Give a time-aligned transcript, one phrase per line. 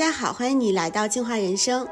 [0.00, 1.86] 大家好，欢迎你来到净化人生。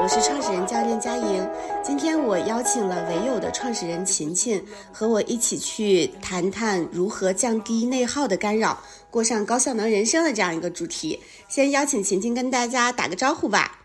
[0.00, 1.50] 我是创始人教练佳莹，
[1.82, 8.78] 今天我邀请了唯有的创始人琴琴和我一起去谈谈如何降低内耗的干扰，
[9.10, 11.20] 过上高效能人生的这样一个主题。
[11.48, 13.79] 先邀请琴琴跟大家打个招呼吧。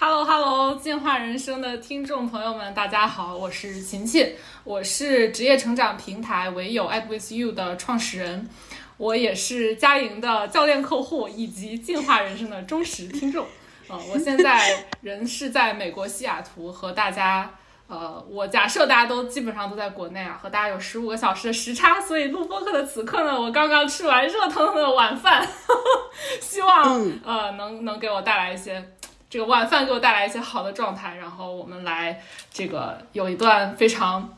[0.00, 4.32] Hello Hello，进化人生的听众朋友们，大家好，我是琴琴，
[4.62, 8.48] 我是职业成长平台唯有 Add with You 的创始人，
[8.96, 13.44] 我也是佳莹的教练客户以及进化人生的忠实听众。
[13.88, 17.52] 呃，我现在 人是在美国西雅图，和大家，
[17.88, 25.44] 呃，我假设大家都基本上都在国内啊，和大家有十五个小时的时差，所以录播课的此刻呢，我刚刚吃完热腾腾的晚饭，
[26.40, 26.94] 希望
[27.24, 28.92] 呃能能给我带来一些。
[29.30, 34.36] 这个晚饭给我带来一些好的状态，然后我们来这个有一段非常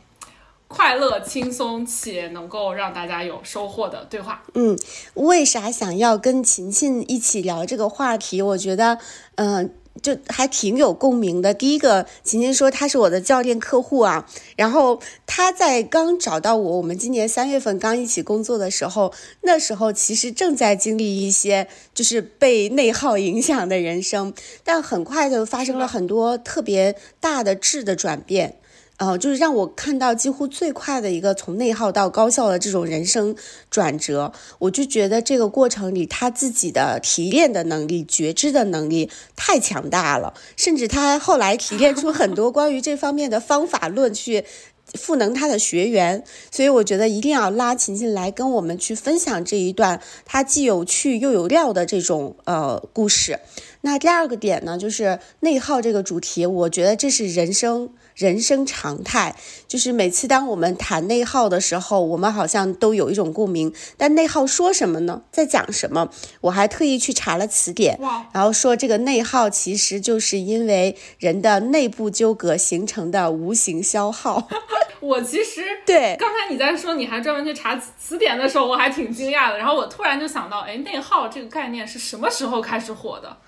[0.66, 4.42] 快乐、轻松且能够让大家有收获的对话。
[4.54, 4.76] 嗯，
[5.14, 8.42] 为啥想要跟琴琴一起聊这个话题？
[8.42, 8.98] 我觉得，
[9.36, 9.74] 嗯。
[10.02, 11.52] 就还挺有共鸣的。
[11.52, 24.32] 第一个，琴琴说他是我的教练客户啊，然后他在刚找到我，我们今年三月份刚一起工作的时候，那时候其实正在经历一些就是被内耗影响的人生，
[24.64, 28.56] 但很快就发生了很多特别大的质的转变。
[29.00, 33.34] 呃，就是让我看到几乎最快的一个从内耗到高效的这种人生
[33.70, 44.44] 转折，我就觉得这个过程里他自己的提炼的能力、觉知的能力太强大了，甚至他后来提炼出很多关于这方面的方法论去
[44.92, 53.40] 赋能他的学员，所以我觉得一定要拉琴琴来跟我们去分享这一段他既有趣又有料的这种呃故事。
[53.80, 57.88] 那第二个点呢，就是内耗这个主题，我觉得这是人生。
[58.20, 59.34] 人生常态
[59.66, 63.72] 就是每次当我们谈内耗的时候，我们好像都有一种共鸣。
[63.96, 65.22] 但内耗说什么呢？
[65.30, 66.10] 在讲什么？
[66.42, 67.98] 我还特意去查了词典，
[68.34, 74.46] 然后说这个内耗其实就是因为人的内部纠葛形成的无形消耗。
[75.00, 79.56] 我其实 对刚才你在说你还专门去查词典的时候，我还挺惊讶的。
[79.56, 83.38] 然后我突然就想到，哎，内耗这个概念是什么时候开始火的？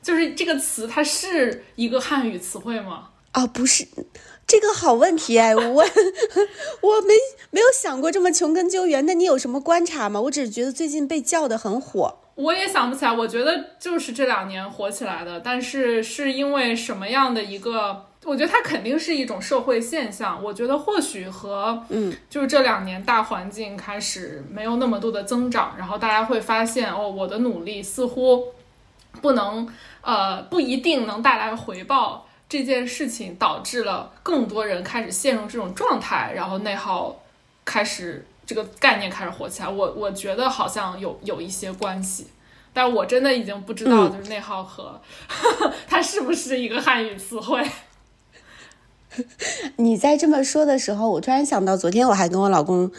[0.00, 3.10] 就是这个词，它是一个汉语词汇吗？
[3.34, 3.86] 啊，不是，
[4.46, 5.62] 这个好问题哎，我
[6.80, 7.14] 我没
[7.50, 9.04] 没有想过这么穷根究源。
[9.06, 10.20] 那你有什么观察吗？
[10.20, 13.10] 我只是觉得最近被叫的很火，我也想不起来。
[13.12, 18.06] 我觉得就是这两年火起来的，但是是因为什么样的一个？
[18.24, 20.42] 我觉得它肯定是一种社会现象。
[20.42, 28.44] 我觉得或许和嗯，就是这两年大环境开始没有那么多的增长，然后大家会发现哦，我的努力似乎
[29.20, 29.68] 不能
[30.00, 32.23] 呃不一定能带来回报。
[32.48, 37.20] 这件事情导致了更多人开始陷入这种状态，然后内耗
[37.64, 39.68] 开始这个概念开始火起来。
[39.68, 42.28] 我我觉得好像有有一些关系，
[42.72, 45.00] 但我真的已经不知道，就是内耗和
[45.88, 47.68] 它是不是一个汉语词汇。
[49.76, 52.92] 你在这么说的时候，我突然想到，昨天我还跟我老公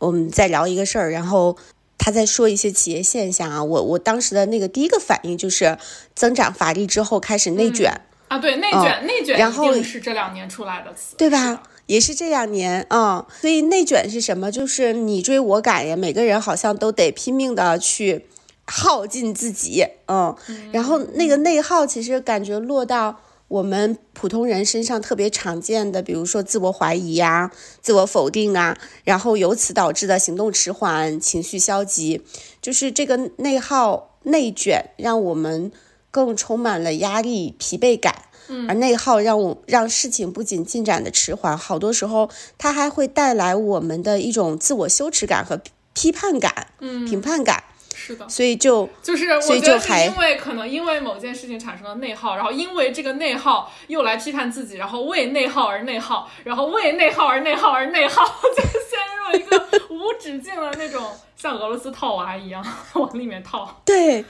[0.00, 1.56] 我们在聊一个事儿，然后
[1.98, 3.62] 他在说一些企业现象啊。
[3.62, 5.76] 我我当时的那个第一个反应就是
[6.14, 8.00] 增长乏力之后开始内卷。
[8.28, 11.62] 啊，对，内卷，内卷一定是这两年出来的词，对吧？
[11.86, 14.50] 也是这两年啊，所以内卷是什么？
[14.50, 18.26] 就是你追我赶呀，每个人好像都得拼命的去
[18.64, 20.34] 耗尽自己，嗯，
[20.72, 32.20] 然后那个内耗其实感觉落到我们普通人身上特别常见的，比如说自我怀疑呀、自我否定啊，然后由此导致的行动迟缓、情绪消极，
[32.60, 35.70] 就是这个内耗、内卷让我们。
[36.16, 38.22] 更充满了压力、疲惫感，
[38.66, 45.60] 而内耗让我让事情不仅进展的迟缓，好多时候它还会带来我们的一种自我羞耻感和
[45.92, 47.62] 批判感、嗯评判感。
[47.94, 58.24] 是的，所以就就是我觉得是因为可能因为某件事情产生了内耗，然后因为这个内耗又来批判自己，然后为内耗而内耗，然后为内耗而内耗而内耗，
[58.56, 62.64] 就陷入了一个无止境的那种像俄罗斯套娃一样
[62.94, 63.82] 往里面套。
[63.84, 64.24] 对。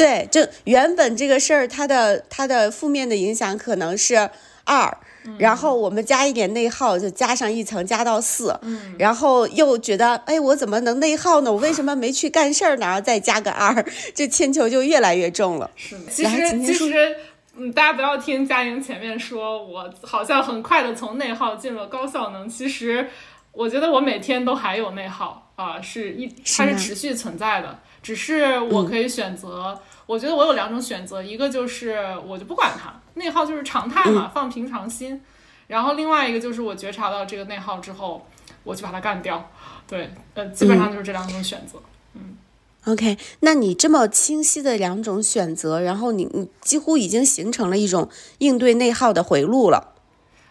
[0.00, 4.30] 对，就原本这个事儿，它的它的负面的影响可能是
[4.64, 4.96] 二，
[5.38, 11.52] 然后我们加一点内耗，就加上一层，加到四，嗯，然后又觉得，哎，我怎么能内耗呢？
[11.52, 12.86] 我为什么没去干事儿呢？
[12.86, 15.70] 然后再加个二，这铅球就越来越重了。
[15.76, 17.16] 是，其实其实，
[17.56, 23.06] 嗯，大家不要听佳莹前面说我好像很快的从内耗进了高效能，其实
[23.52, 26.26] 我觉得我每天都还有内耗啊，是一
[26.56, 29.78] 它是持续存在的，只是我可以选择。
[30.10, 31.96] 我觉得我有两种选择，一个就是
[32.26, 35.22] 我就不管它，内耗就是常态嘛，放平常心。
[35.68, 38.26] 然后另外一个就是我觉察到这个内耗之后，
[38.64, 39.48] 我去把它干掉。
[39.86, 41.78] 对，呃，基本上就是这两种选择。
[42.14, 42.36] 嗯。
[42.86, 48.08] OK，那你这么清晰的两种选择，然后你你几乎已经形成了一种
[48.38, 49.92] 应对内耗的回路了。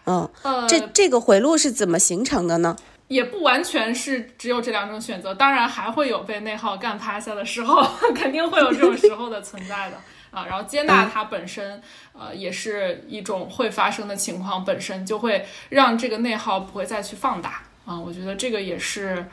[0.06, 0.26] 嗯，
[0.66, 2.76] 这这个回路是怎么形成的呢？
[3.10, 7.82] 也不完全是只有这两种选择，当然还会有被内耗干趴下的时候，
[8.14, 9.96] 肯定会有这种时候的存在的
[10.30, 10.46] 啊。
[10.46, 17.98] 然后接纳它本身，呃，也是一种会发生的情况，本身就会让这个内耗不会再去放大啊。
[17.98, 19.26] 我觉得这个也是。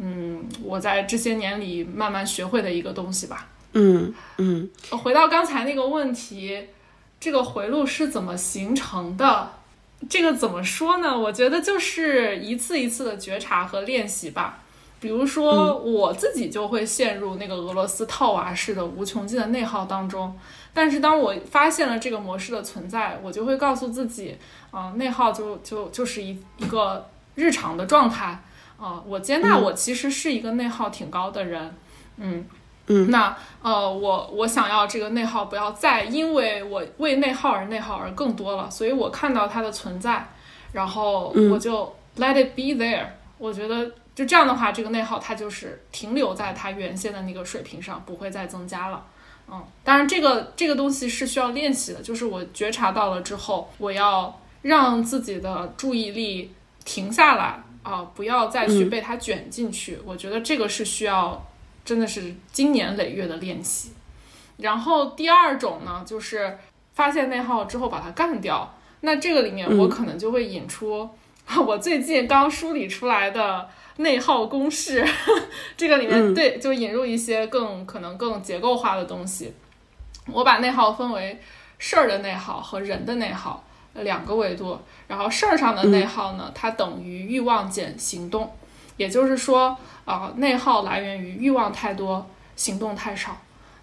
[0.00, 3.48] 嗯，我在这些年里慢慢学会的一个东西吧。
[3.72, 4.70] 嗯嗯。
[4.92, 6.68] 回到刚才那个问题，
[7.18, 9.50] 这个回路是怎么形成的？
[10.08, 11.18] 这个怎么说呢？
[11.18, 14.60] 我觉得就是一次一次的觉察和练习吧。
[15.00, 20.36] 比如说，我自己就会陷入那个俄罗斯套娃式的无穷尽的内耗当中。
[20.74, 24.36] 但是当我发现了这个模式的存在，我就会告诉自己，
[24.70, 28.42] 啊，内耗就就就是一一个日常的状态。
[28.76, 31.74] 啊，我接纳我其实是一个内耗挺高的人，
[32.16, 32.44] 嗯
[32.88, 40.26] 嗯，那呃，我我想要这个内耗不要再因为我为内耗而内耗而更多了，所以我看到它的存在，
[40.72, 43.06] 然后我就 let it be there。
[43.36, 49.04] 我觉得就这样的话，这个内耗它就是停留在它原先的那个水平上，不会再增加了。
[49.50, 56.52] 嗯，当然这个这个东西是需要练习的，就是我觉察到了之后，我要让自己的注意力
[56.84, 57.62] 停下来。
[57.84, 59.98] 啊，不要再去被它卷进去。
[60.04, 61.42] 我觉得这个是需要，
[61.88, 63.92] 真的是经年累月的练习。
[64.58, 66.58] 然后第二种呢，就是
[66.92, 68.74] 发现内耗之后把它干掉。
[69.00, 71.08] 那这个里面我可能就会引出
[71.66, 75.02] 我最近刚梳理出来的内耗公式。
[75.78, 79.54] 这个里面对，就引入一些更可能更结构化的东西。
[80.26, 81.40] 我把内耗分为
[81.78, 83.64] 事儿的内耗和人的内耗。
[83.94, 88.52] 两个维度，然后事儿上的内耗呢，它等于欲望减行动，
[88.98, 89.74] 也就是说，
[90.04, 93.34] 啊，内耗来源于欲望太多，行动太少，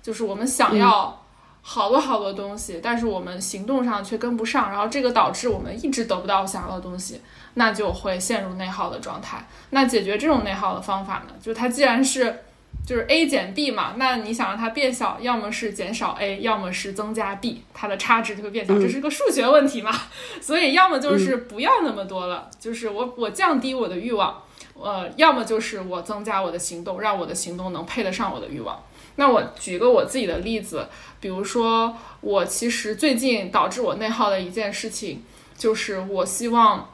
[0.04, 1.20] 就是我们想要
[1.64, 7.20] 好多好多东西，但是我们行动上却跟不上，然后这个导致我们一直得不到想要的东西，
[7.56, 9.48] 那就会陷入内耗的状态。
[9.72, 12.42] 那解决这种内耗的方法呢，就它既然是。
[12.86, 19.92] 就是 a 减 b 嘛，那你想让它变小，要么是减少 a，要么是增加 b，它的差值就会变小，这是个数学问题嘛。
[20.40, 24.40] 所以要么就是不要那么多了，就是我我降低我的欲望，
[24.76, 28.82] 呃，要么就是我增加我的行动，让我的行动能配得上我的欲望。
[29.16, 30.88] 那我举个我自己的例子，
[31.20, 35.24] 比如说我其实最近导致我内耗的一件事情，
[35.58, 36.90] 就是我希望。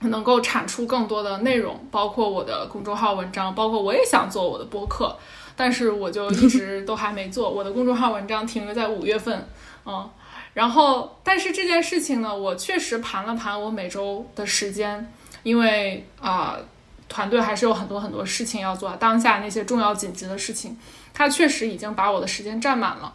[0.00, 5.16] 能够产出更多的内容，包括我的公众号文章，包括我也想做我的播客，
[5.56, 7.48] 但是我就一直都还没做。
[7.48, 9.48] 我的公众号文章停留在五月份，
[9.86, 10.10] 嗯，
[10.52, 15.10] 然后但是这件事情呢，我确实盘了盘我每周的时间，
[15.42, 16.58] 因为啊，
[17.14, 20.76] 团队还是有很多很多事情要做，当下那些重要紧急的事情，
[21.12, 23.14] 它确实已经把我的时间占满了，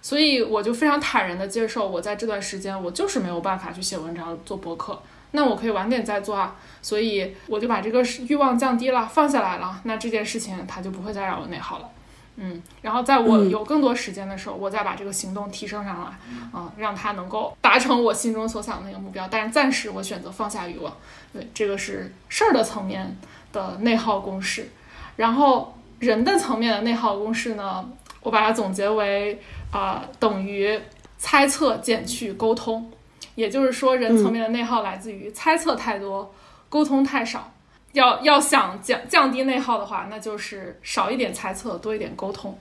[0.00, 5.02] 所以我就非常坦然的接受，我在这段时间我就是没有办法去写文章、做博客。
[5.32, 9.80] 那我可以晚点再做啊，所以我就把这个欲望降低了，放下来了。
[9.82, 11.88] 那这件事情它就不会再让我内耗了，
[12.36, 12.62] 嗯。
[12.82, 16.06] 然后在我有更多时间的时候，我再把这个行动提升上来，
[16.52, 19.28] 啊，让它能够达成我心中所想的那个目标。
[19.30, 20.92] 但是暂时我选择放下欲望，
[21.32, 23.16] 对，这个是事儿的层面
[23.52, 24.68] 的内耗公式。
[25.16, 27.88] 然后人的层面的内耗公式呢，
[28.22, 30.80] 我把它总结为啊，等于
[31.18, 32.90] 猜测减去沟通。
[33.36, 36.34] 也就是说，人层面的内耗来自于猜测太多，
[36.68, 37.52] 沟通太少。
[37.92, 42.56] 要要想降降低内耗的话，那就是少一点猜测，多一点沟通。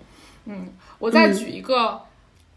[0.45, 2.01] 嗯，我再举一个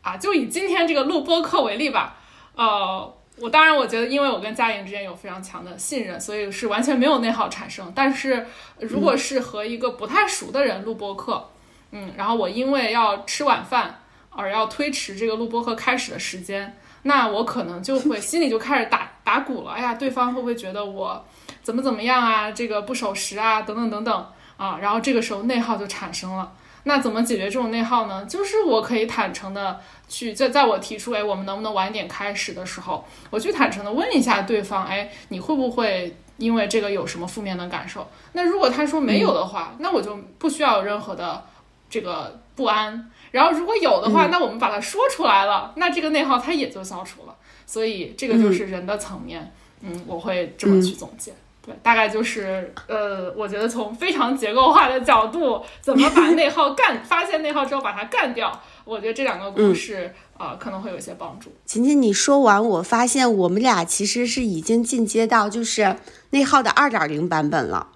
[0.02, 2.16] 啊，就以今天这个录播课为例吧。
[2.54, 7.92] 呃，我当然我觉得，因为我跟嘉莹之间有非常强的信任，所以是完全没有内耗产生。
[7.92, 8.46] 但是
[8.78, 11.50] 如果是和一个不太熟的人录播课，
[11.90, 13.98] 嗯，然后我因为要吃晚饭
[14.30, 16.78] 而要推迟这个录播课开始的时间。
[17.02, 21.24] 那我可能就会 心里就开始打打鼓了，哎呀，对方会不会觉得我
[21.60, 22.52] 怎么怎么样啊？
[22.52, 26.52] 这个不守时啊，等等等等啊，然后这个时候内耗就产生了。
[26.84, 28.24] 那怎么解决这种内耗呢？
[28.26, 38.08] 就是我可以坦诚的去在在我提出，哎，我们能不能晚点开始的时候，我去坦诚的问一下对方，哎，你会不会因为这个有什么负面的感受？
[38.32, 41.44] 那如果他说没有的话，那我就不需要有任何的
[41.88, 43.10] 这个不安。
[43.30, 47.36] 然后如果有的话，那我们把它说出来了，那这个内耗它也就消除了。
[47.64, 51.32] 所以这个就是人的层面，嗯，我会这么去总结。
[51.64, 61.52] 对，大概就是呃，我觉得从非常结构化的角度，怎么把内耗干， 发现内耗之后把它干掉，我觉得这两个故事啊可能会有一些帮助。
[61.64, 65.96] 琴琴，你说完，我发现我们俩其实是已经进阶到就是
[66.30, 67.88] 内耗的二点零版本了。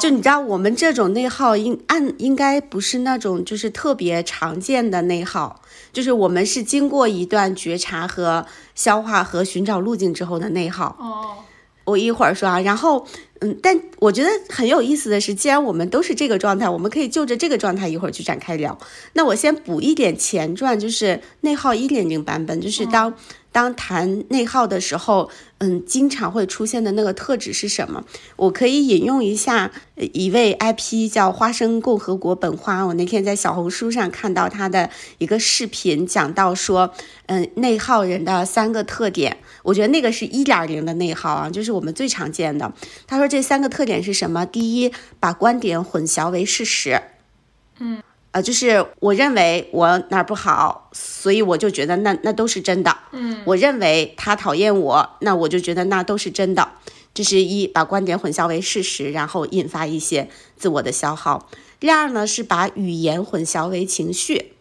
[0.00, 5.60] 就你知道，我们这种内耗应按应该不是那种就是特别常见的内耗，
[5.92, 10.96] 就是我们是经过一段觉察和消化和寻找路径之后的内耗。
[10.98, 11.44] 哦，
[11.86, 13.06] 我一会儿说啊，然后
[13.40, 18.76] 嗯，但我觉得很有意思的是，既然我们都是这个状态，我们可以就着这个状态一会儿去展开聊。
[19.14, 23.14] 那我先补一点前传，就是内耗一点零版本，就是当。
[23.56, 28.04] 当谈内耗的时候，嗯，经常会出现的那个特质是什么？
[28.36, 29.72] 我可以引用一下
[30.12, 36.92] 一位 IP 叫花生共和国本花，我那天在小红书上看到他的一个视频，讲到说，
[37.28, 42.70] 嗯，内耗人的三个特点，我觉得那个是一点零的内耗啊，就是我们最常见的。
[43.06, 44.44] 他说这三个特点是什么？
[44.44, 47.00] 第一，把观点混淆为事实。
[47.78, 48.02] 嗯。
[48.36, 52.94] 呃，就是我认为我哪儿不好，所以我就觉得那那都是真的。
[53.12, 56.72] 嗯，我认为他讨厌我，那我就觉得那都是真的。
[57.14, 61.48] 这是一把观点混淆为事实，然后引发一些自我的消耗。
[61.80, 64.52] 第二呢，是把语言混淆为情绪。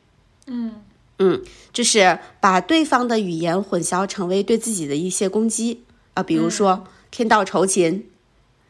[0.48, 0.76] 嗯
[1.20, 8.08] 嗯，就是把对方的语言混淆成为对自己的一些攻击啊，比如说天道酬勤。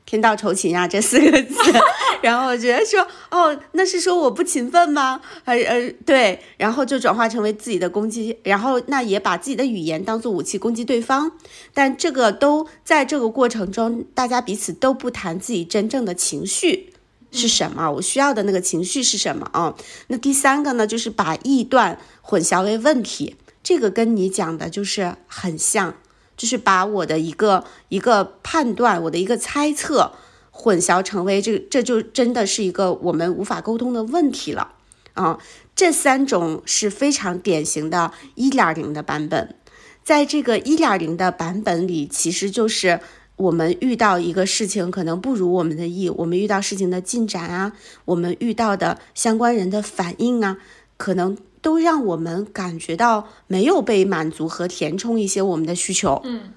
[0.06, 1.56] 天道酬勤呀，这四个字，
[2.22, 5.20] 然后我觉得说，哦，那是说我不勤奋吗？
[5.46, 11.32] 呃呃，对，然后就转化成为自己的攻击，然后那也把自己的语言当做武器攻击对方，
[11.74, 16.94] 但这个都在这个过程中，大家彼此都不谈自己真正的情绪
[17.32, 19.76] 是什么，我需要的那个情绪是什么啊？
[20.08, 25.96] 那第三个呢，就是把臆断混淆为问题，这个跟你讲的就是很像。
[26.38, 30.12] 就是把我的一个一个判断，我的一个猜测
[30.52, 34.74] 混淆成为这，这就真的是一个我们无法沟通的问题了
[35.14, 35.40] 啊！
[35.76, 39.56] 这三种是非常典型的一点零的版本，
[40.04, 43.00] 在这个一点零的版本里，其实就是
[43.38, 47.74] 我们遇到一个事情可能不如我们的意，我们遇到事情的进展啊，
[48.06, 50.58] 我们遇到的相关人的反应啊，
[50.98, 51.38] 可能。
[51.66, 56.54] 都让我们感觉到没有被满足和填充一些我们的需求，嗯，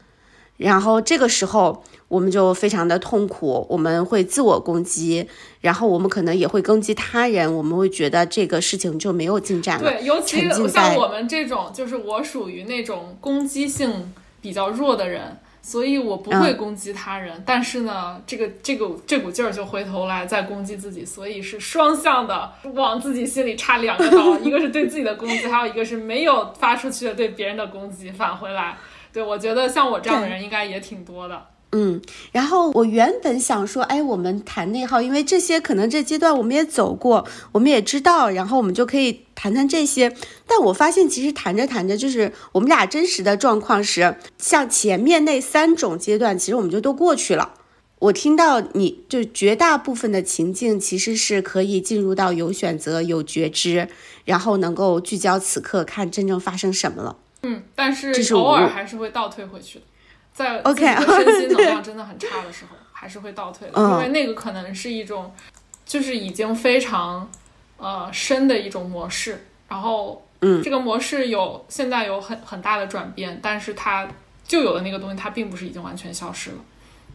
[0.58, 5.26] 然后这个时候我们就非常的痛苦，我们会自我攻击，
[5.62, 9.90] 然后我们可能也会攻击他人，我们会觉得这个事情就没有进展了。
[9.90, 14.12] 对，尤其像我们这种，就是我属于那种攻击性
[14.42, 15.38] 比较弱的人。
[15.60, 28.78] 所以我不会攻击他人，但是呢，这个这个这股劲儿就回头来再攻击自己，所以是双向的往自己心里插两个刀，一个是对自己的攻击，还有一个是没有发出去的对别人的攻击返回来。
[29.12, 31.46] 对我觉得像我这样的人应该也挺多的。
[31.72, 32.00] 嗯，
[32.32, 40.14] 然后我原本想说，哎，我们谈内耗，因为这些可能这阶段我们也走过，我们也知道，然后我们就可以谈谈这些。
[40.46, 47.52] 但我发现，其实谈着谈着，就是我们俩真实的状况是，像前面那三种阶段，其实我们就都过去了。
[47.98, 53.88] 我听到你就绝大部分的情境，其实是可以进入到有选择、有觉知，
[54.24, 57.16] 然后能够聚焦此刻，看真正发生什么了。
[57.42, 59.84] 嗯，但是偶尔还是会倒退回去的。
[60.38, 65.34] 在自己的身心 能量真的很差的时候，还是会倒退的，因为那个可能是一种，
[65.84, 67.28] 就是已经非常
[67.76, 69.44] 呃深的一种模式。
[69.68, 74.08] 然后，嗯，这个模式有现在有很很大的转变，但是它
[74.46, 76.56] 旧有的那个东西，它并不是已经完全消失了。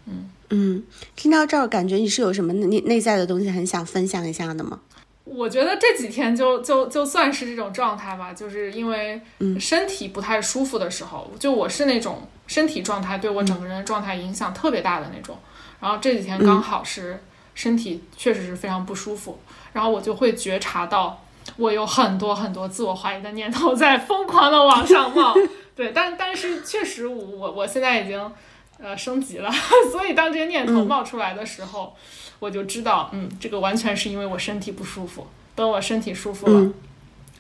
[0.06, 0.84] 嗯嗯，
[1.16, 4.82] 听到这儿，感觉你是有什么内内在的东西很想分享一下的吗？
[5.24, 9.20] 我觉得这几天就就就算是这种状态吧，就是因为
[9.58, 15.36] 身体不太舒服的时候，就我是那种身体状态对我整个人的状态影响特别大的那种。
[15.80, 17.24] 然后这几天刚好是
[17.56, 19.40] 身体确实是非常不舒服，
[19.72, 21.24] 然后我就会觉察到
[21.58, 25.34] 我有很多很多自我怀疑的念头在疯狂的往上冒。
[25.76, 28.32] 对，但但是确实我我我现在已经
[28.78, 29.52] 呃升级了，
[29.92, 31.96] 所以当这些念头冒出来的时候。
[32.40, 35.26] 我就知道，嗯，这个完全是因为我身体不舒服。
[35.56, 36.70] 等我身体舒服了，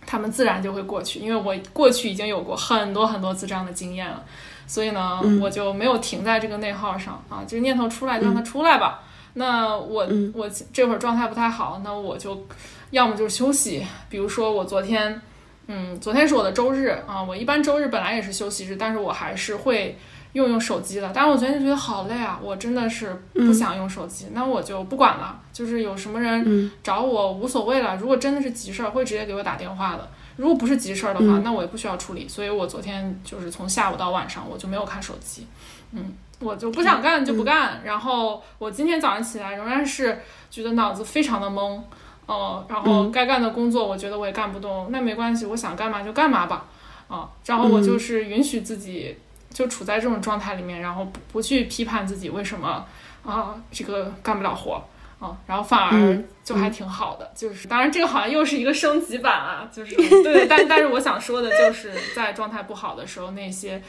[0.06, 1.20] 他们自然就会过去。
[1.20, 4.24] 因为我过去已经有过很多很多次这样的经验了，
[4.68, 7.44] 所以呢，我就没有停在这个内耗上啊。
[7.48, 9.02] 这个念头出来就让它出来吧。
[9.34, 12.46] 那我我这会儿状态不太好，那我就
[12.92, 13.86] 要么就是休息。
[14.10, 15.22] 比如说我昨天，
[15.68, 17.22] 嗯，昨天是我的周日啊。
[17.24, 19.98] 我一般周日本来也是休息日，但是我还是会。
[20.34, 27.96] 用用手机的，但是我昨天就觉得好累啊，我真的是不想用手机，那我就不管了，就是有什么人找我无所谓了。
[27.98, 30.00] 如果真的是急事儿，会直接给我打电话的；
[30.36, 32.28] 如果不是急事儿的话，那我也不需要处理。
[32.28, 35.48] 所以我昨天就是从下午到晚上，我就没有看手机。
[35.92, 37.82] 嗯，我就不想干就不干。
[37.84, 41.82] 然后我今天早上起来仍然是觉得脑子非常的懵，
[42.26, 46.66] 哦，然后该干的工作我觉得我也干不动，那没关系，我想干嘛就干嘛吧，
[47.08, 49.18] 啊，然后我就是允许自己。
[49.54, 52.84] 就处在这种状态里面，然后不不去批判自己为什么
[53.24, 54.84] 啊这个干不了活
[55.24, 57.32] 嗯，然后反而就还挺好的。
[57.34, 63.82] 就是当然这个好像又是一个升级版啊，就是对，但但是我想说的就是在状态不好的时候，那些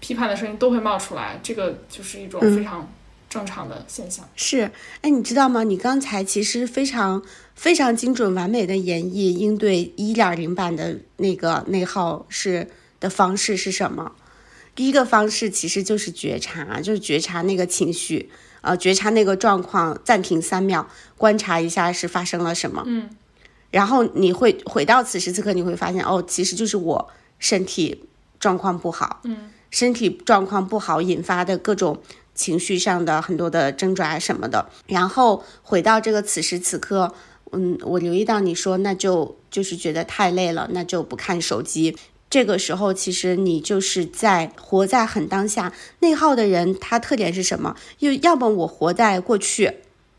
[0.00, 2.92] 批判的声音都会冒出来，这个就是一种非常
[3.30, 4.28] 正常的现象。
[4.34, 4.70] 是，
[5.00, 5.62] 哎，你知道吗？
[5.62, 7.22] 你刚才其实非常
[7.54, 14.12] 非常精准完美的演绎应对一点零版的那个内耗是的方式是什么？
[14.74, 18.30] 第一个方式其实就是觉察，就是觉察那个情绪，
[18.62, 20.88] 呃，觉察那个状况，暂停三秒，
[21.18, 22.82] 观察一下是发生了什么。
[22.86, 23.10] 嗯，
[23.70, 28.04] 然后你会回到此时此刻，你会发现，哦，其实就是我身体
[28.40, 29.20] 状况不好。
[29.24, 32.00] 嗯，身体状况不好引发的各种
[32.34, 34.68] 情绪上的很多的挣扎什么的。
[34.86, 37.12] 然后回到这个此时此刻，
[37.52, 41.96] 嗯，我留意到你说，那就就是觉得太累了，那就不看手机。
[42.32, 45.70] 这个时候，其实你就是在活在很当下。
[45.98, 47.76] 内耗的人，他特点是什么？
[47.98, 49.70] 又要么我活在过去，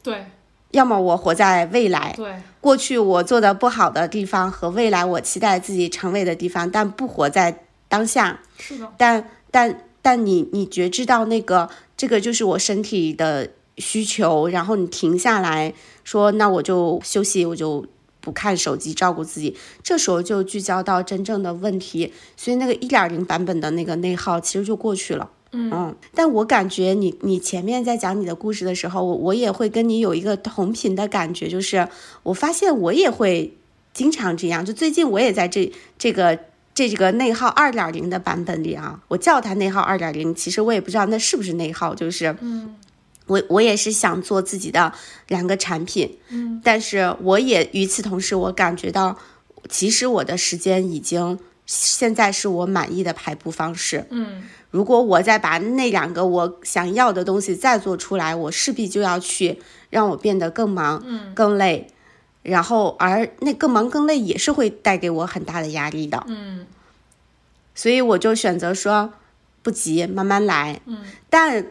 [0.03, 0.27] 对，
[0.69, 2.13] 要么我活在未来。
[2.15, 8.41] 对，过去我做的不好的地方和未来我期待自己成为的地方，但不活在当下。
[8.59, 11.67] 是的，但但但你你觉知到那个
[11.97, 17.83] 这个就是我身体的需求，然后你停下来说，那我就休息，我就。
[18.23, 25.29] 不看手机，照顾自己，这时候就聚焦到真正的问题，所以那个一点零版本的那个内耗其实就过去了。
[25.55, 31.87] 嗯但我感觉你你前面在讲你的故事的时候，我我也会跟你有一个同频的感觉，就是
[32.23, 33.55] 我发现我也会
[33.93, 36.39] 经常这样，就最近我也在这这个
[36.73, 42.75] 这这个内耗二点零的版本里啊，我叫它内耗二点零，其实我也不知道那是不是内耗，就是嗯
[43.27, 44.93] 我我也是想做自己的
[45.27, 49.17] 两个产品，嗯，但是我也与此同时，我感觉到，
[49.69, 54.05] 其实我的时间已经现在是我满意的排布方式。
[54.09, 59.59] 嗯如果我再把那两个我想要的东西再做出来，我势必就要去
[59.91, 61.87] 让我变得更忙、嗯更累，
[62.41, 66.23] 然后而那更忙更累也是会带给我很大的压力的。
[66.27, 66.65] 嗯
[67.75, 69.13] 所以我就选择说
[69.61, 70.81] 不急，慢慢来。
[70.85, 71.65] 嗯，但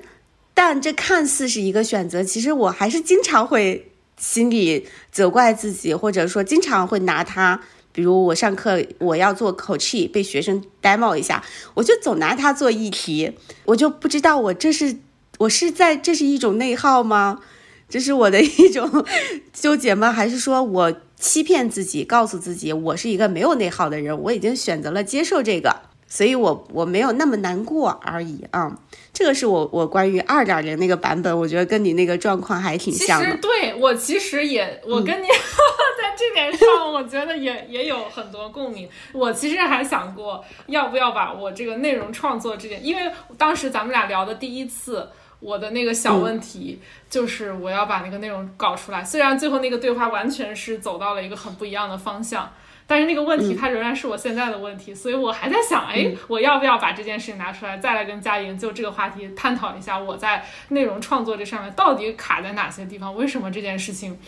[0.55, 7.61] 但这看似是一个选择，其实我还是经常会心里责怪自己，或者说经常会拿它，
[7.93, 11.43] 比如我上课我要做口气，被学生 demo 一下，
[11.75, 13.33] 我就总拿它做议题，
[13.65, 14.97] 我就不知道我这是
[15.39, 17.41] 我是在这是一种内耗吗？
[17.89, 19.05] 这是我的 一种
[19.53, 20.13] 纠结吗？
[20.13, 25.81] 还是说我欺骗自己，告诉自己我是一个没有内耗的人，我已经选择了接受这个，
[26.13, 28.71] 所以我我没有那么难过而已啊。
[29.15, 33.31] 这个是我我关于二点零那个版本，我觉得跟你那个状况还挺像的。
[33.31, 35.27] 实对我其实也，我跟你、
[35.97, 38.87] 在这点上，我觉得也也有很多共鸣。
[39.13, 45.09] 我其实还想过，要不要把我这个内容创作这件，因为当时咱们俩聊的第一次，
[45.41, 49.03] 我的那个小问题、就是我要把那个内容搞出来。
[49.03, 52.53] 虽然最后那个对话完全是走到了一个很不一样的方向。
[52.87, 63.15] 但是那个问题它仍然是我现在的问题，所以我还在想，哎，我要不要把这件事情拿出来，再来跟佳莹就这个话题探讨一下，我在内容创作这上面到底卡在哪些地方？
[63.17, 64.19] 为什么这件事情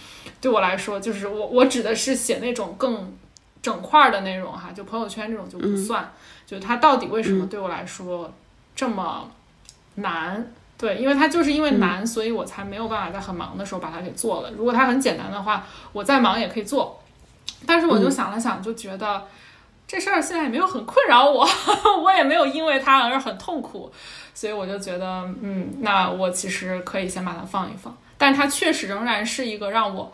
[0.41, 3.13] 对我来说，就是我我指的是写那种更
[3.61, 6.13] 整块儿的内容哈，就朋友圈这种就不算，
[6.47, 8.33] 就它到底为什么对我来说
[8.75, 9.31] 这么
[9.97, 10.53] 难？
[10.77, 14.51] 对，因为它就是因为难，所以我才没有办法在很忙的时候把它给做了。
[14.51, 17.01] 如果它很简单的话，我再忙也可以做。
[17.67, 19.23] 但是我就想了想，就觉得
[19.87, 21.47] 这事儿现在也没有很困扰我，
[22.03, 23.93] 我也没有因为它而很痛苦，
[24.35, 27.97] 所以我就觉得，嗯，那我其实可以先把它放一放。
[28.17, 30.11] 但是它确实仍然是一个让我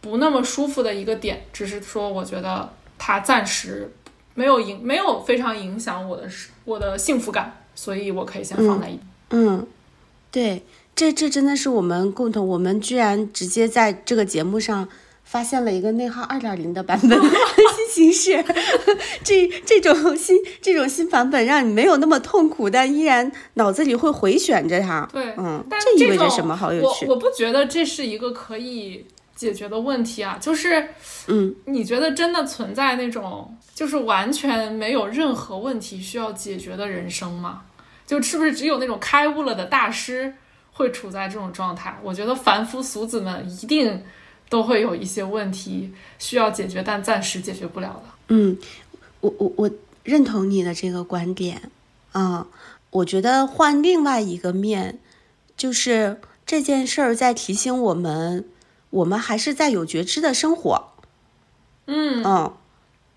[0.00, 3.90] 不那么舒服的一个点，只是说我觉得它暂时
[4.34, 6.28] 没有影，没有非常影响我的
[6.64, 9.00] 我的幸福感，所以我可以先放在一边。
[9.30, 9.66] 嗯，
[10.30, 10.62] 对，
[10.94, 14.88] 这这真的是我们共同，我们居然直接在这个节目上。
[15.28, 17.20] 发现了一个内耗二点零的版本
[17.90, 18.44] 新形式，
[19.24, 25.06] 这这种新这种新版本让你没有那么痛苦，但依然脑子里会回旋着它。
[25.12, 26.56] 对，嗯，但这意味着什么？
[26.56, 27.06] 好有趣。
[27.06, 30.90] 我我不觉得这是一个可以解决的问题啊，就是，
[31.26, 37.62] 嗯，你觉得真的存在那种就是完全没有任何问题需要解决的人生吗？
[38.06, 40.32] 就是不是只有那种开悟了的大师
[40.72, 41.98] 会处在这种状态？
[42.04, 44.04] 我觉得凡夫俗子们一定。
[44.48, 48.02] 都会有一些问题需要解决，但暂时解决不了的。
[48.28, 48.56] 嗯，
[49.20, 49.70] 我我我
[50.04, 51.70] 认同你的这个观点。
[52.12, 52.46] 嗯，
[52.90, 55.00] 我觉得换另外一个面，
[55.56, 58.44] 就是这件事儿在提醒我们，
[58.90, 60.92] 我们还是在有觉知的生活。
[61.86, 62.52] 嗯嗯，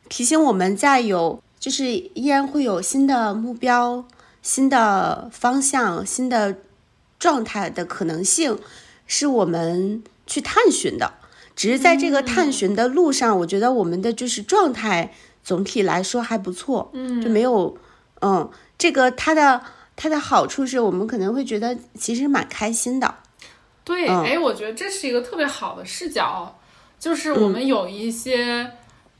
[0.09, 4.03] 提醒我们在有，就是依然会有新的目标、
[4.41, 6.57] 新的方向、新的
[7.19, 8.57] 状态的可能性，
[9.05, 10.03] 是我们。
[10.31, 11.11] 去探寻的。
[11.59, 15.11] 只是在这个探寻的路上，我觉得我们的就是状态
[15.43, 17.77] 总体来说还不错，嗯，就没有，
[18.21, 19.61] 嗯，这个它的
[19.97, 23.13] 它的好处是我们可能会觉得其实蛮开心的。
[23.83, 26.57] 对，哎，我觉得这是一个特别好的视角，
[26.97, 28.71] 就是我们有一些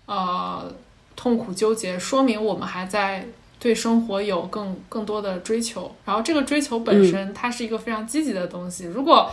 [0.05, 0.73] 呃
[1.17, 3.27] 痛苦纠结，说明我们还在
[3.59, 8.85] 对生活有更更多的追求，然后这个追求本身它是一个非常积极的东西。
[8.85, 9.29] 如果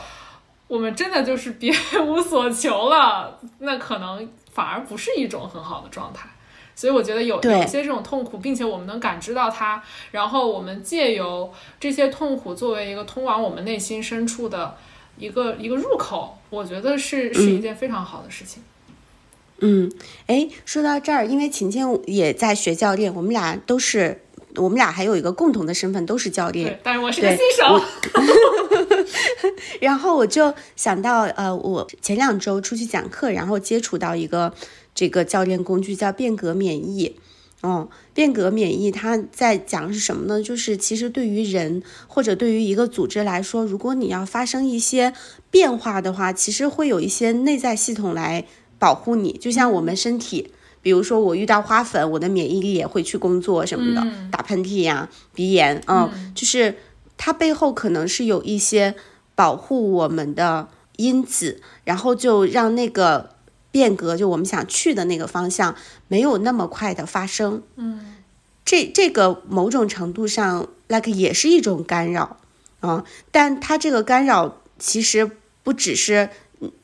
[0.69, 1.73] 我们真的就是别
[2.07, 6.29] 无所求了， 那可能反而不是一种很好的状态。
[6.75, 11.51] 所以我觉得有有些这种痛苦，并且我们能感知到它，然后我们借由
[11.81, 14.77] 这些痛苦作为一个通往我们内心深处的
[15.17, 18.63] 一个一个入口，我觉得是是一件非常好的事情。
[19.61, 19.91] 嗯，
[20.27, 24.21] 哎，说到这儿，因为晴晴也在学教练，我们俩都是，
[24.57, 26.79] 我们俩还有一个共同的身份，都是教练。
[26.83, 27.81] 但是我是个新手。
[29.81, 34.53] 然后我就想到，呃，我前两周出去讲课，然后接触到一个
[34.95, 37.17] 这个教练工具叫变革免疫。
[37.63, 40.43] 哦，变革免疫它在讲是什么呢？
[40.43, 45.15] 就是其实对于人或者对于一个组织来说，如果你要发生一些
[45.51, 48.45] 变化的话，其实会有一些内在系统来
[48.79, 49.33] 保护你。
[49.33, 56.75] 就像我们身体，比如说我遇到花粉，我的免疫力也会去工作什么的，打喷嚏呀、鼻炎，嗯，就是。
[57.17, 58.95] 它背后可能是有一些
[59.35, 63.31] 保护我们的因子，然后就让那个
[63.71, 65.75] 变革，就我们想去的那个方向，
[66.09, 67.63] 没有那么快的发生。
[67.77, 68.17] 嗯，
[68.65, 72.39] 这这个某种程度上，like 也是一种干扰
[72.81, 73.05] 啊。
[73.31, 75.31] 但它这个干扰其实
[75.63, 76.31] 不只是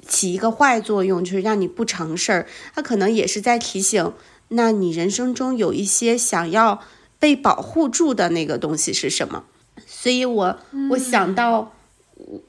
[0.06, 4.12] 起一个坏作用，就是让你不成事儿，它可能也是在提醒，
[4.48, 6.82] 那你人生中有一些想要
[7.18, 9.44] 被保护住的那个东西是什么。
[9.94, 10.58] 所以，我
[10.90, 11.72] 我想到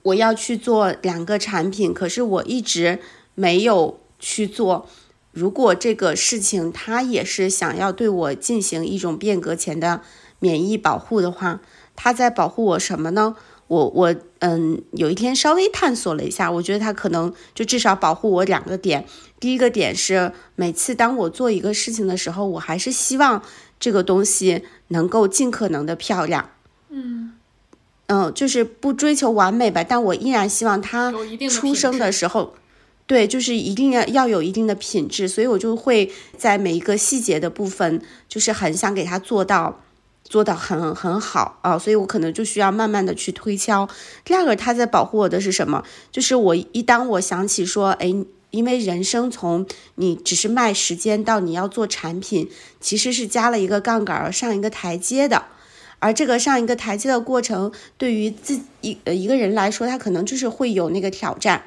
[0.04, 3.00] 我要去做两个产品，可是我一直
[3.36, 4.88] 没有去做。
[5.32, 10.02] 如果这个事情它也是想要对我进行一种变革前的
[10.40, 11.60] 免疫保护的话，
[11.96, 13.36] 它在保护我什么呢？
[13.68, 19.06] 我我嗯，有一天稍微探索了一下，我觉得它可能就至少保护我两个点。
[19.40, 23.44] 第一个点是，每次当我做一个事情的时候，我还是希望
[23.80, 26.50] 这个东西能够尽可能的漂亮。
[26.94, 27.34] 嗯。
[28.08, 31.12] 嗯，就是不追求完美吧，但我依然希望他
[31.50, 32.54] 出生的时候，
[33.08, 39.82] 对，就是一定要要有一定的品质，所以我就会在每一个细节的部分，就是很想给他做到
[40.26, 43.88] 做到很很好啊，所以我可能就需要慢慢的去推敲。
[44.26, 45.84] 第二个，他在保护我的是什么？
[46.12, 48.14] 就是我一当我想起说，哎，
[48.52, 52.50] 因为人生从你只是卖时间到你要做产品，
[52.82, 55.46] 其实是加了一个杠杆上一个台阶的。
[56.04, 61.64] 而这个上一个台阶的过程，对于自一呃一个人来说，他可能就是会有那个挑战。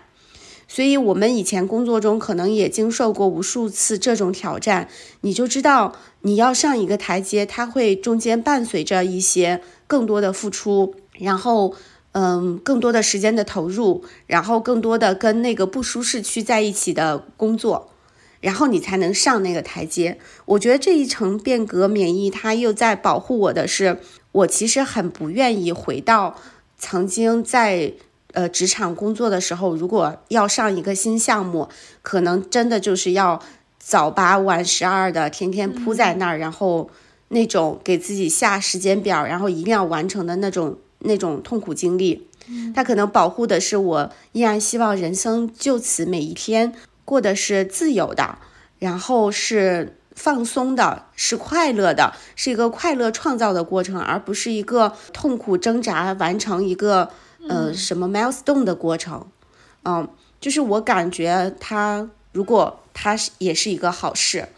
[0.68, 4.88] 所以，我们以前工作中可能也经受过无数次这种挑战，
[5.22, 11.74] 你就知道你要上一个台阶，它会中间伴随着一些更多的付出，然后
[12.12, 17.90] 嗯更多的时间的投入，然后更多的跟那个不舒适区在一起的工作。
[18.42, 20.18] 然后你才能上那个台阶。
[20.44, 23.98] 我觉得这一层变革免疫，它又在保护我的是，
[24.36, 26.36] 我其实很不愿意回到
[26.78, 27.94] 曾经在
[28.32, 31.68] 呃职场工作的时候，如果要上一个新项目，
[32.02, 33.40] 可能真的就是要
[33.78, 36.90] 早八晚十二的，天天扑在那儿，然后
[37.28, 42.28] 那种给自己下时间表，然后一定要完成的那种那种痛苦经历。
[42.74, 46.74] 它可能保护的是我，依然希望人生就此每一天。
[47.06, 48.38] 过的是自由的，
[48.78, 57.10] 然后是放松的，是快乐的，是一个快乐创造的过程，而不是一个痛苦挣扎完成一个
[57.48, 59.24] 呃什么 milestone 的过程。
[59.84, 60.08] 嗯，
[60.40, 64.48] 就是我感觉他如果他是也是一个好事，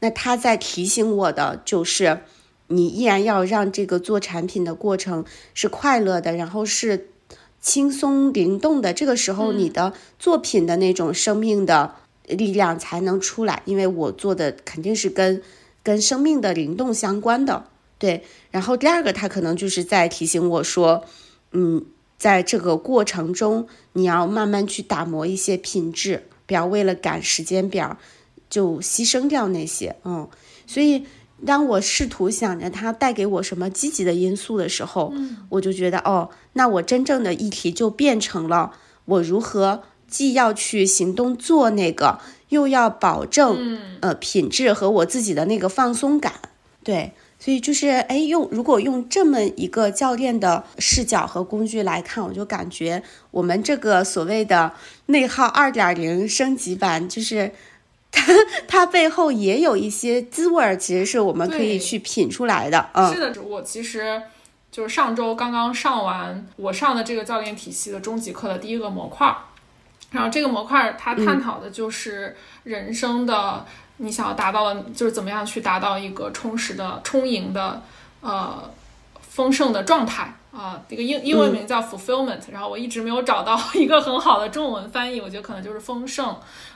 [0.00, 2.22] 那他在提醒我的就是，
[2.66, 7.10] 你依然要让这个做产品的过程是快乐的，然后是。
[7.58, 13.62] 轻松灵动的这个时候，你的作品的那种生命的力量才能出来。
[13.64, 15.42] 因为我做的肯定是跟
[15.82, 17.66] 跟生命的灵动相关的，
[17.98, 18.24] 对。
[18.50, 21.04] 然后第二个，他可能就是在提醒我说，
[21.52, 21.84] 嗯，
[22.18, 27.96] 在这个过程中，你要慢慢去打磨一些品质，不要为了赶时间表
[28.50, 29.96] 就牺牲掉那些。
[30.04, 30.28] 嗯，
[30.66, 31.04] 所以。
[31.44, 35.12] 当我试图想着它带给我什么积极的因素的时候，
[35.50, 38.72] 我就觉得哦，那我真正的议题就变成了
[39.04, 46.34] 我如何既要去行动做那个，又要保证呃品质和我自己的那个放松感。
[46.84, 54.72] 对，所以就是哎，用如果用这么一个教练的视角和工具来看，我就感觉我们这个所谓的
[55.06, 57.50] 内耗二点零升级版，就是
[58.12, 58.32] 它
[58.68, 62.88] 它背后也有一些滋味儿，其实是我们可以去品出来的。
[62.94, 64.22] 嗯，是的，我其实
[64.70, 69.36] 就是上周刚刚上完我上的这个教练体系的终极课的第一个模块儿，
[70.10, 73.64] 然后这个模块儿它探讨的就是人生的。
[73.98, 77.80] 你想要达到的，就是怎么样去达到一个充实的、充盈的、
[78.20, 78.70] 呃
[79.22, 80.78] 丰盛的状态啊？
[80.86, 86.28] 这个英英文名叫 fulfillment，然后我一直没有找到一个很好的中文翻译，我觉得可能就是丰盛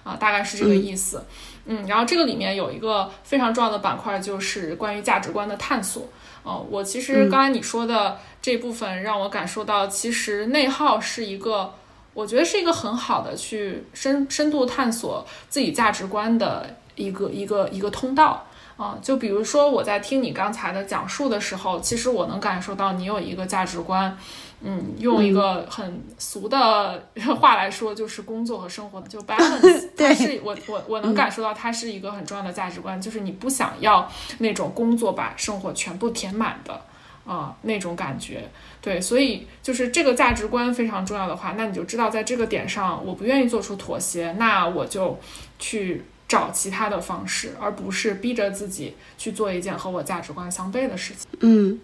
[0.02, 1.22] 啊，大概是这个意思。
[1.66, 6.08] 嗯，然后这个里面有一个非常重要的板块，就是关于价值观的探索。
[6.42, 11.74] 哦，我其实刚才你说的这部分让我感受到，其实内耗是一个，
[12.14, 16.76] 我觉得是一个很好的去深深度探索自己价值观的。
[16.96, 18.44] 一个一个一个通道。
[18.76, 24.16] 啊，就比如说我在听你刚才的讲述的时候，其实我能感受到你有一个价值观，
[24.62, 27.02] 嗯，用一个很俗的
[27.38, 36.80] 话来说，就是工作和生活的就 balance， 它是我我我能感受到它是一个很重要的价值观，就是你不想要那种工作把生活全部填满的
[37.26, 38.48] 啊那种感觉，
[38.80, 45.18] 对，所以就是这个价值观非常重要的话，那你就知道在这个点上我不愿意做出妥协，那我就
[45.58, 46.04] 去。
[46.30, 51.26] 找其他的方式，而不是逼着自己去做一件和我价值观相悖的事情。
[51.40, 51.80] 嗯，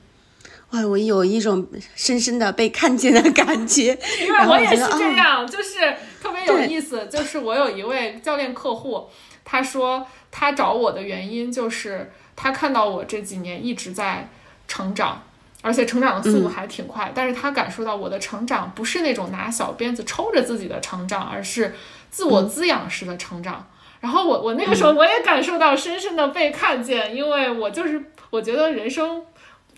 [0.70, 7.08] 哇，我有一种深深的被看见的感觉，因为我也是这样，就是特别有意思。
[7.10, 9.08] 就是我有一位教练客户，
[9.44, 14.28] 他说他找我的原因就是他看到我这几年一直在
[14.68, 15.22] 成长，
[15.62, 21.74] 而且成长的速度还挺快，但是他感受到我的成长不是那种拿小鞭子抽着自己的成长，而是
[22.10, 23.66] 自我滋养式的成长。
[24.00, 29.22] 然后我我那个时候我也感受到深深的被看见，因为我就是我觉得人生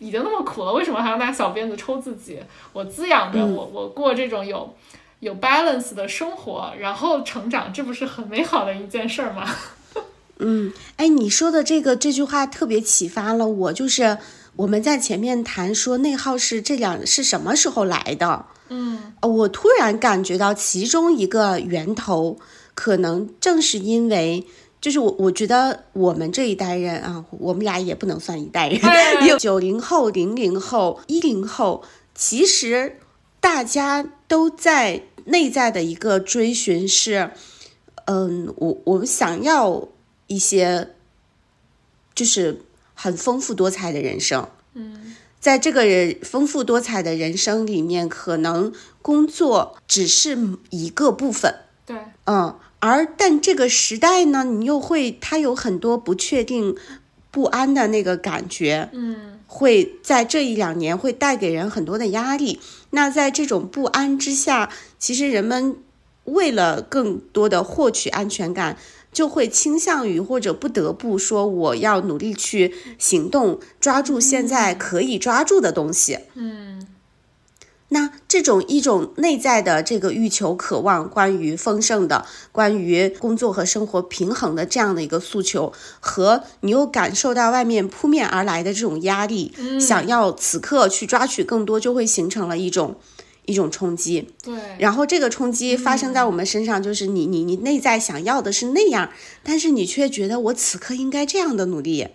[0.01, 2.41] 已经那么苦了，为什么还要拿小鞭子抽自己？
[2.73, 4.75] 我滋养着我，我过这种有
[5.21, 9.49] 有 balance 的生活，然后成长，这不是很美好的一件事儿吗？
[10.41, 14.19] 嗯，哎，你说的这个这句话特别启发了我，就是
[14.59, 18.47] 我们在前面谈说内耗是这两是什么时候来的？
[18.69, 22.39] 嗯，我突然感觉到其中一个源头。
[22.75, 24.47] 可能正是因为，
[24.81, 28.81] 就是我我觉得我们这一代人啊，我们俩也不能算一代人，
[29.27, 31.83] 有九零后、零零后、一零后，
[32.15, 33.01] 其实
[33.41, 37.33] 大家都在内在的一个追寻是，
[38.05, 39.89] 嗯，我我们想要
[40.29, 40.91] 一些，
[42.15, 42.63] 就是
[43.01, 44.49] 很丰富多彩的人生。
[44.75, 50.37] 嗯，在这个人丰富多彩的人生里面，可能工作只是
[50.71, 51.55] 一个部分。
[51.87, 52.59] 对，嗯。
[52.81, 56.77] 而但这个时代呢，你又会它有很多不确定、
[57.33, 62.61] 不安的那个感觉，嗯，会在这一两年会带给人很多的压力。
[62.91, 65.77] 那在这种不安之下，其实人们
[66.23, 68.77] 为了更多的获取安全感，
[69.19, 76.87] 就会倾向于或者不得不说，我要努力去行动，抓住现在可以抓住的东西，嗯。
[77.89, 92.95] 那这种一种内在的这个欲求、渴望，关于丰盛的、关于工作和生活平衡的这样的一个诉求，和你又感受到外面扑面而来的这种压力，想要此刻去抓取更多，就会形成了一种
[93.49, 94.29] 一种冲击。
[94.45, 99.11] 对，然后这个冲击发生在我们身上，就是你你你内在想要的是那样，
[99.43, 102.07] 但是你却觉得我此刻应该这样的努力。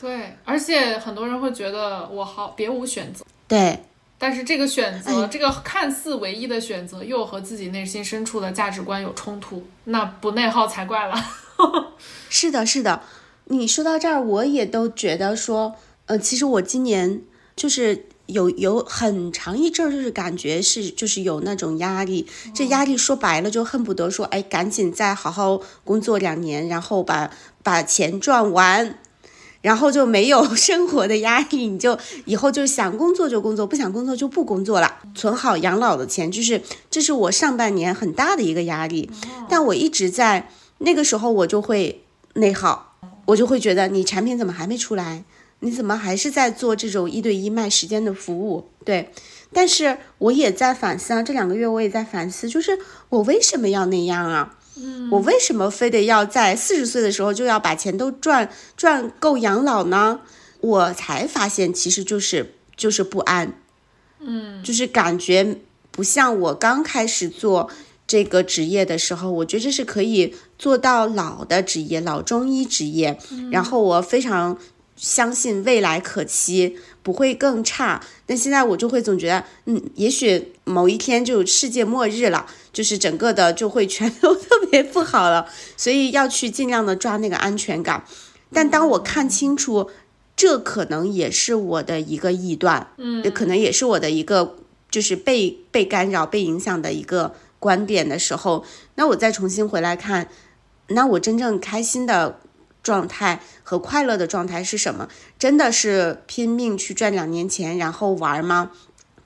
[0.00, 3.24] 对，而且很多人会觉得我好别无选择。
[3.48, 3.80] 对。
[4.18, 11.14] 但是这个选择，这个看似唯一的选择，又和自己内心深处的价值观有冲突，那不内耗才怪了。
[12.30, 13.02] 是的，是的。
[13.46, 15.74] 你说到这儿，我也都觉得说，
[16.06, 17.22] 呃，其实我今年
[17.56, 22.26] 就是有有很长一阵儿，就是感觉是就是有那种压力。
[22.54, 27.30] 这压力说白了，就恨不得说，哎，赶紧再好好工作两年，然后把
[27.62, 28.98] 把钱赚完。
[29.60, 39.08] 然后就没有 生活的压力，你就以后就想工作就工作，不想工作就不工作了，存好养老的钱，就是这是我上半年很大的一个压力。
[39.48, 42.02] 但我一直在那个时候，我就会
[42.34, 45.22] 内耗，我就会觉得你产品怎么还没出来？
[45.62, 48.68] 你怎么还是在做这种一对一卖时间的服务？
[48.84, 49.10] 对，
[49.52, 54.58] 但是我也在反思啊，这两个月我也在反思，就是我为什么要那样啊？
[55.10, 60.20] 我为什么非得要在四十岁的时候就要把钱都赚赚够养老呢？
[60.60, 63.52] 我才发现，其实就是就是不安，
[64.18, 65.58] 嗯，就是感觉
[65.90, 67.70] 不像我刚开始做
[68.06, 73.18] 这个职业的时候，我觉得这是可以做到老的职业，老中医职业。
[73.50, 74.58] 然后我非常
[74.96, 78.00] 相信未来可期，不会更差。
[78.26, 88.04] 但现在我就会总觉得，嗯，也许某一天就世界末日了，就是整个的就会全都 特别不好了，所以要去尽量的抓那个安全感。
[88.52, 89.90] 但当我看清楚，
[90.36, 94.56] 这可能也是我的一个臆断，嗯，可能也是我的一个
[94.90, 100.28] 就是被被干扰、被影响的一个观点的时候，那我再重新回来看，
[100.88, 102.38] 那我真正开心的。
[102.82, 105.08] 状态和快乐的状态是什么？
[105.38, 108.72] 真的是拼命去赚两年钱然后玩吗？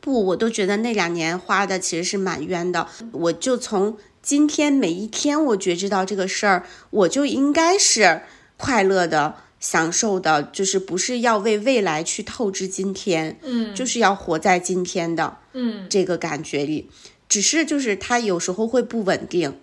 [0.00, 2.86] 不，我都觉得那两年花的其实是蛮冤的。
[3.12, 8.22] 我就从今天每一天，我觉知到这个事儿，我就应该是
[8.56, 16.90] 快乐的、享受的，就是不是要为未来去透支今天，嗯，就是要活在今天的，嗯，这个感觉里。
[17.28, 19.58] 只是就是它有时候会不稳定，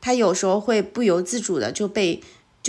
[0.00, 2.20] 它有时候会不由自主的就被。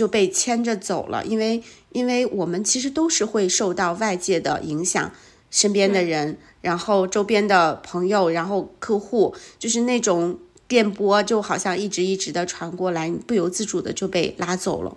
[0.02, 5.12] 就被牵着走了，因为因为我们其实都是会受到外界的影响，
[5.48, 10.36] 身边的人，然后周边的朋友，然后客户，就是那种
[10.66, 14.96] 电波就好像一直一直的传过来，你不由自主的就被拉走了。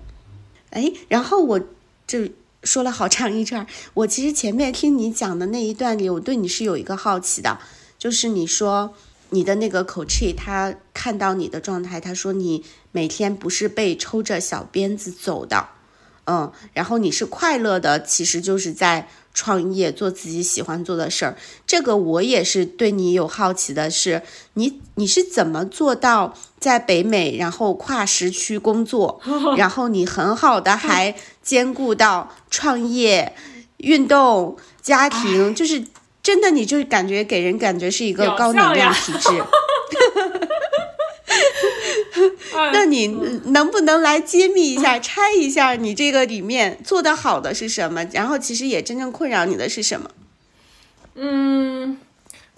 [0.71, 1.59] 哎，然后我
[2.07, 2.27] 就
[2.63, 7.59] 说了好长一串，我其实前面听你讲的那一段里，我对你是有一个好奇的，
[7.99, 8.95] 就是你说。
[9.29, 15.67] 你的那个口气，他看到你的状态，他说你每天不是被抽着小鞭子走的，
[16.25, 21.35] 嗯，然后你是快乐的，其实就是在创业做自己喜欢做的事儿。
[21.67, 24.21] 这个我也是对你有好奇的是，
[24.53, 29.19] 你你是怎么做到在北美，然后跨时区工作，
[29.57, 33.35] 然后你很好的还兼顾到创业、
[33.77, 35.83] 运动、家庭，就是。
[36.25, 39.29] 真的，你就感觉给人感觉是一个高能量体质。
[42.73, 43.05] 那你
[43.45, 48.03] 能不能来揭秘一下、 拆一下你这个里面做的好的是什么？
[48.11, 50.09] 然后其实也真正困扰你的是什么？
[51.13, 51.99] 嗯，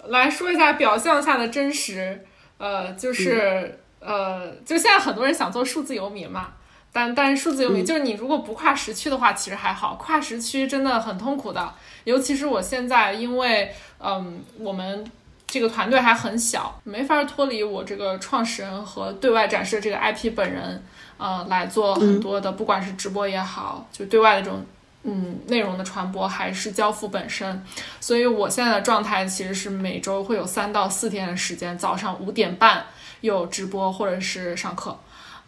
[0.06, 2.24] 来说一下表象下的真实。
[2.56, 6.54] 呃，就是呃，就现在很多人想做数字游民嘛。
[6.92, 9.94] 但但是数字游民就是你如果不跨时区的话，其实还好。
[9.94, 11.72] 跨时区真的很痛苦的，
[12.04, 15.08] 尤其是我现在，因为嗯，我们
[15.46, 20.82] 这个团队还很小，没法脱离我这个创始人和对外展示这个 IP 本人，
[21.18, 24.64] 呃，来做很多的，不管是直播也好，就对外的这种
[25.04, 27.64] 嗯内容的传播，还是交付本身。
[28.00, 32.86] 所以我现在的状态其实是每周会有三到四天的时间，早上五点半
[33.20, 34.98] 有直播或者是上课。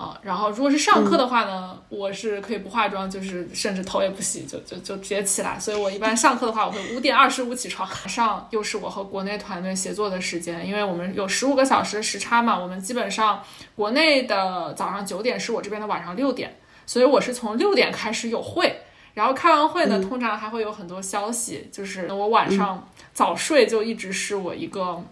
[0.01, 5.59] 啊，然后如果是上课的话呢，我是可以不化妆，就是甚至头也不洗就就就直接起来。
[5.59, 7.87] 所以我一般上课的话，我会五点二十五起床。
[7.87, 13.43] 晚上又是我和国内团队协作的时间，因为我们有十五个小时的时差嘛，我们基本上
[13.77, 18.81] 国内的早上九点是我这边的晚上六点，所以我是从六点开始有会，
[19.13, 25.03] 然后开完会呢，通常还会有很多消息，就是我晚上早睡就一直是我一个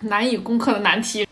[0.00, 1.25] 难以攻克的难题。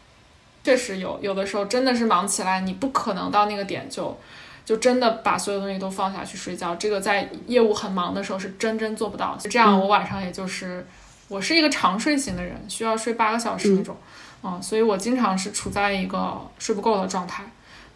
[0.65, 4.19] 确实有，有的时候真的是忙起来，你不可能到那个点就，
[4.65, 6.75] 就真的把所有东西都放下去睡觉。
[6.77, 9.37] 这个在业务很忙的时候是真真做不到。
[9.39, 10.87] 这样我晚上也就是，
[11.29, 13.95] 我是一个长睡型的人，需要睡八个小时那种，
[14.43, 17.45] 嗯，所以我经常是处在一个睡不够的状态，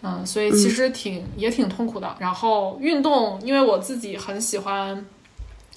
[0.03, 2.15] 嗯，所以其实挺也挺痛苦的。
[2.19, 5.07] 然后运动，因为我自己很喜欢，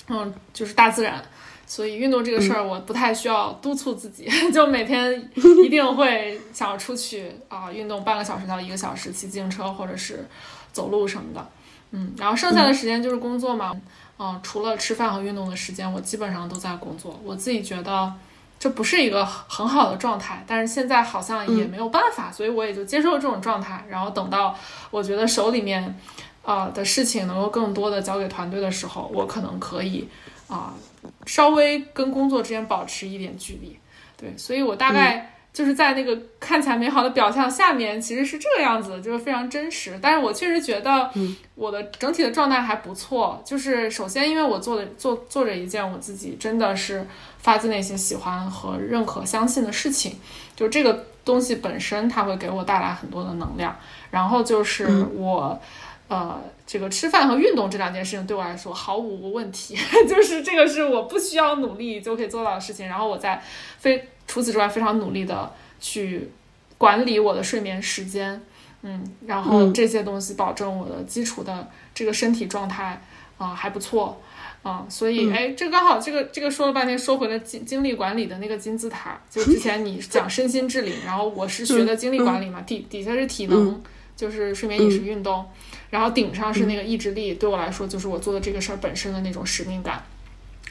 [0.10, 1.24] 嗯，就是大自然。
[1.72, 5.32] 所以运动这个事儿，我不太需要督促自己， 就每天
[5.64, 10.28] 一定会想要出去啊，运动半个小时到一个小时，骑自行车或者是
[10.74, 11.48] 走路什么的，
[11.92, 13.72] 嗯，然后剩下的时间就是工作嘛，
[14.20, 17.18] 嗯，除了吃饭和运动的时间，我基本上都在工作。
[17.24, 18.14] 我自己觉得
[18.60, 23.86] 这不是一个很好的状态，但是现在好像也没有办法，所以我也就接受这种状态。
[23.88, 24.54] 然后等到
[24.90, 25.98] 我觉得手里面
[26.42, 30.10] 啊的事情能够更多的交给团队的时候，我可能可以
[30.50, 30.74] 啊。
[31.26, 33.78] 稍微跟工作之间保持一点距离，
[34.18, 40.00] 对，所以我大概就是在那个看起来美好的表象下面，其实是这个样子，就是非常真实。
[40.02, 41.10] 但是我确实觉得，
[41.56, 43.42] 我的整体的状态还不错。
[43.46, 47.06] 就是首先，因为我做的做做着一件我自己真的是
[47.40, 50.18] 发自内心喜欢和认可、相信的事情，
[50.56, 53.76] 就这个东西本身它会给我带来很多的能量。
[54.10, 55.60] 然后就是我。
[56.12, 62.86] 呃，这个吃饭和运动这两件事情对我来说毫无问题， 就是这个是我不需要努力就可以做到的事情。
[62.86, 63.42] 然后我在
[63.78, 65.50] 非除此之外非常努力的
[65.80, 66.30] 去
[66.78, 68.42] 管理我的睡眠时间，
[68.82, 73.02] 嗯，然后这些东西保证我的基础的这个身体状态
[73.38, 74.22] 啊还不错。
[74.64, 83.82] 啊，所以哎，这刚好这个这个说了半天说回了精精力管理的那个金字塔，就之前你讲身心治理，然后我是学的精力管理嘛，底底下是体能。
[84.14, 85.44] 就是睡眠、饮食、运动，
[85.92, 90.04] 然后顶上是那个意志力，对我来说就是我做的这个事儿本身的那种使命感。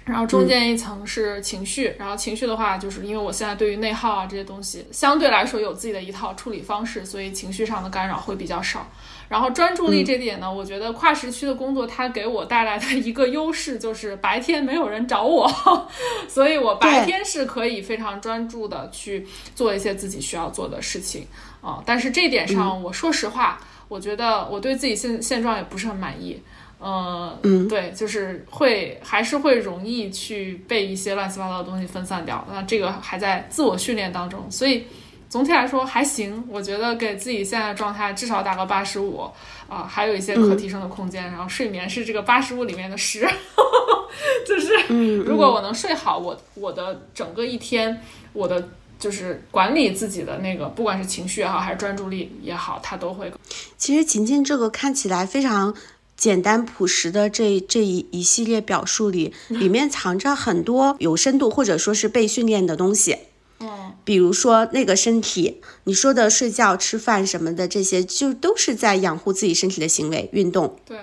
[0.06, 8.90] 然后中间一层是情绪，然后情绪的话，就是因为我现在对于内耗啊这些东西相对来说有自己的一套处理方式，所以情绪上的干扰会比较少。
[9.28, 15.48] 然后专注力这点呢，我觉得跨时区的工作它给我带来的一个优势就是白天没有人找我，
[16.26, 21.26] 所以我白天是可以非常专注的去做一些自己需要做的事情
[21.60, 21.82] 啊。
[21.84, 26.40] 但是这点上，我说实话，我觉得我对自己现现状也不是很满意。
[26.78, 32.42] 呃，嗯，对，就是会还是会容易去被一些乱七八糟的东西分散掉。
[32.50, 34.86] 那这个还在自我训练当中，所以
[35.28, 36.42] 总体来说还行。
[36.48, 39.30] 我觉得给自己现在状态至少打个八十五
[39.68, 41.22] 啊，还有一些可提升的空间。
[41.24, 43.28] 然后睡眠是这个八十五里面的十，
[44.48, 44.72] 就是
[45.18, 48.00] 如果我能睡好，我我的整个一天，
[48.32, 48.68] 我的
[49.00, 53.32] 就是管理自己的那个，不管是情绪也好，还是专注力也好，他都会。
[53.76, 55.74] 其实琴琴这个看起来非常。
[56.16, 63.16] 简单朴实的这这一一系列表述里， 里面藏着很多有深度或者说是被训练的东西。
[63.60, 70.76] 嗯，比如说那个身体，你说的睡觉、吃饭什么的，这些就都是在养护自己身体的行为，运动。
[70.84, 70.98] 对，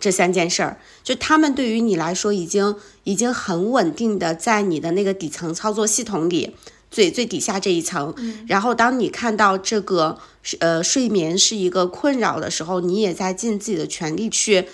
[0.00, 6.56] 这三件事儿，就他们对于你来说已经已经很稳定的在你的那个底层操作系统里。
[6.96, 8.14] 最最底下这一层，
[8.46, 10.18] 然后当你看到这个
[10.60, 14.66] 呃睡眠是一个困扰的时候，你也在尽自己的全力去，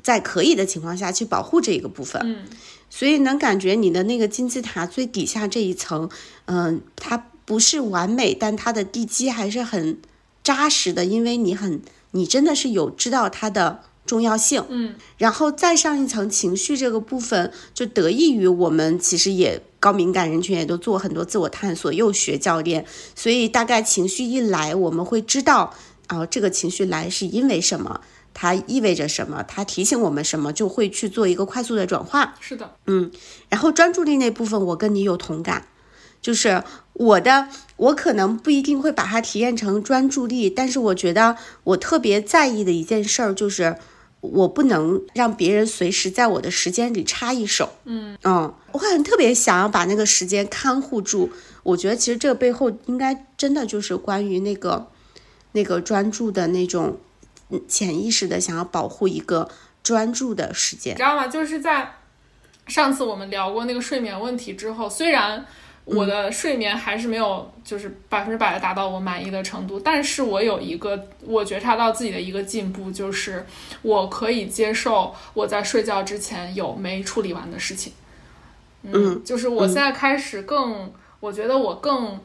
[0.00, 2.22] 在可以的情况下去保护这一个部分。
[2.24, 2.44] 嗯，
[2.88, 6.08] 所以能感觉你的那个金字塔最底下这一层，
[6.44, 9.98] 嗯，它不是完美，但它的地基还是很
[10.44, 13.80] 扎实的，因为你很，你真的是有知道它的。
[14.06, 25.74] 重要性，嗯，然后再上一层情绪这个部分，就得益于我们其实也高敏感人群也都做很多自我探索，又学教练，所以大概情绪一来，我们会知道
[26.06, 28.00] 啊，这个情绪来是因为什么，
[28.32, 32.34] 它意味着什么，它提醒我们什么，就会去做一个快速的转化。
[32.40, 33.10] 是的，嗯，
[33.48, 35.66] 然后专注力那部分，我跟你有同感，
[36.22, 43.76] 就是我的，我可能不一定会把它体验成专注力，但是我觉得我特别在意的一件事儿就是。
[44.32, 51.30] 我不能让别人随时在我的时间里插一手，嗯嗯，我会很特别想要把那个时间看护住。
[51.62, 54.88] 我觉得其实这个背后应该真的就是关于那个
[55.52, 56.98] 那个专注的那种
[57.66, 59.48] 潜意识的想要保护一个
[59.82, 61.26] 专注的时间，你知道吗？
[61.26, 61.96] 就是在
[62.66, 65.46] 上次我们聊过那个睡眠问题之后，虽然。
[65.86, 69.78] 我的睡眠还是没有，就是百分之百的达到我满意的程度。
[69.78, 73.46] 但是我有一个，我觉察到自己的一个进步，就是
[73.82, 77.92] 我可以接受我在睡觉之前有没处理完的事情。
[78.82, 82.18] 嗯，就是我现在开始更，我觉得我更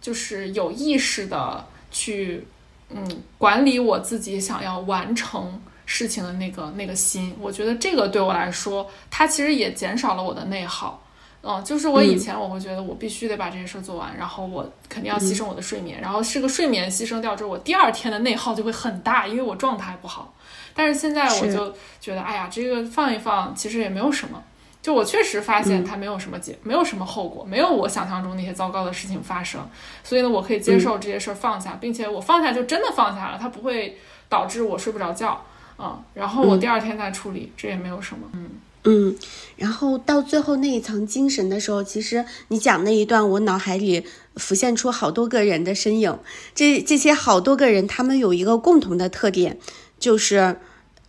[0.00, 2.44] 就是有意识的去，
[2.90, 7.32] 嗯，管理我自己想要完成事情的那个那个心。
[7.40, 11.00] 我觉得这个对我来说，它其实也减少了我的内耗。
[11.46, 20.34] 嗯，就是我以前我会觉得我必须得把这些事儿做完，然后我肯定要牺牲我的睡眠，然后是个睡眠牺牲掉之后，我第二天的内耗就会很大，因为我状态不好。
[20.74, 24.42] 但是现在我就觉得，哎呀，这个放一放其实也没有什么。
[24.82, 29.60] 就我确实发现它没有什么结，没有什么后果，没有我想象中那些糟糕的事情发生。
[30.04, 35.42] 所以呢，我可以接受这些事儿放下，并且我放下就真的放下了，它不会导致我睡不着觉。
[35.78, 38.28] 嗯，然后我第二天再处理，这也没有什么。
[38.32, 38.50] 嗯。
[38.88, 39.16] 嗯，
[39.56, 44.06] 然后到最后那一层精神的时候，其实你讲那一段，我脑海里
[44.36, 46.16] 浮现出好多个人的身影。
[46.54, 49.58] 这这些好多个人，他们有一个共同的特点，
[49.98, 50.60] 就是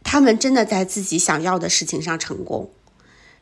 [0.04, 2.72] 他们真的在自己想要的事情上成功。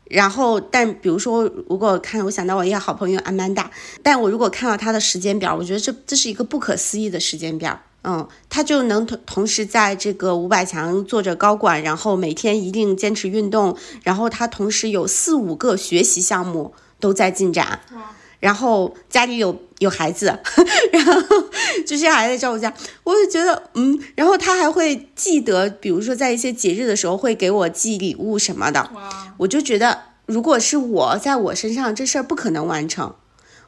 [0.04, 3.72] 然后，但比如说，如果看我想到我一个好朋友安曼达，
[4.04, 7.82] 但我如果看到他的时间表，我觉得这这是一个不可思议的时间表。
[8.08, 17.82] 嗯，他就能同同时在这个五百强做着高管，然后每天一定坚持运动，然后他同时有四五个学习项目都在进展，
[18.40, 20.40] 然后家里有有孩子，
[20.94, 21.14] 然后
[21.88, 22.72] 这些孩子照顾家，
[23.04, 28.92] 我就觉得嗯，然后他还会记得，比如说在一些节日的时候会给我寄礼物什么的，
[29.38, 33.16] 我就觉得如果是我在我身上这事儿不可能完成。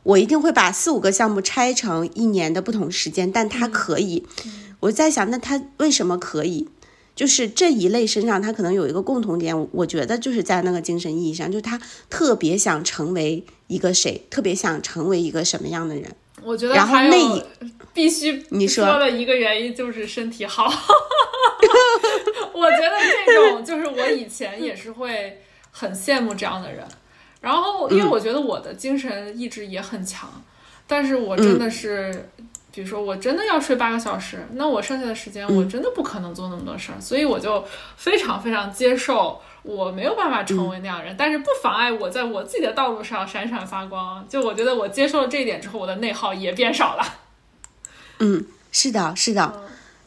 [0.04, 4.26] 我一定会把四五个项目拆成一年的不同时间，但他可以。
[4.80, 6.68] 我在想，那他为什么可以？
[7.16, 11.82] 就是这一类身上，他可能有一个共同点，我觉得就是在那个精神意义上，就是他
[12.12, 16.06] 特别想成为一个谁，特别想成为一个什么样的人。
[16.44, 17.44] 我觉得，然后那
[17.92, 20.66] 必须你说的一个原因就是身体好。
[22.54, 22.92] 我觉得
[23.26, 25.42] 这种就是我以前也是会
[25.72, 26.88] 很羡慕这样的人。
[27.42, 30.30] 然后，因为我觉得我的精神意志也很强，
[30.88, 32.30] 但是我真的是
[32.72, 37.64] 比如说我真的要睡八个小时，那我剩下的时间我真的不可能做那么多事儿，所以我就
[37.96, 44.26] 非常非常接受我没有办法成为那样人，但是不妨碍我在我自己的道路上闪闪发光。
[44.30, 47.04] 就我觉得我接受了这一点之后，我的内耗也变少了。
[48.20, 49.62] 嗯，是的，是的，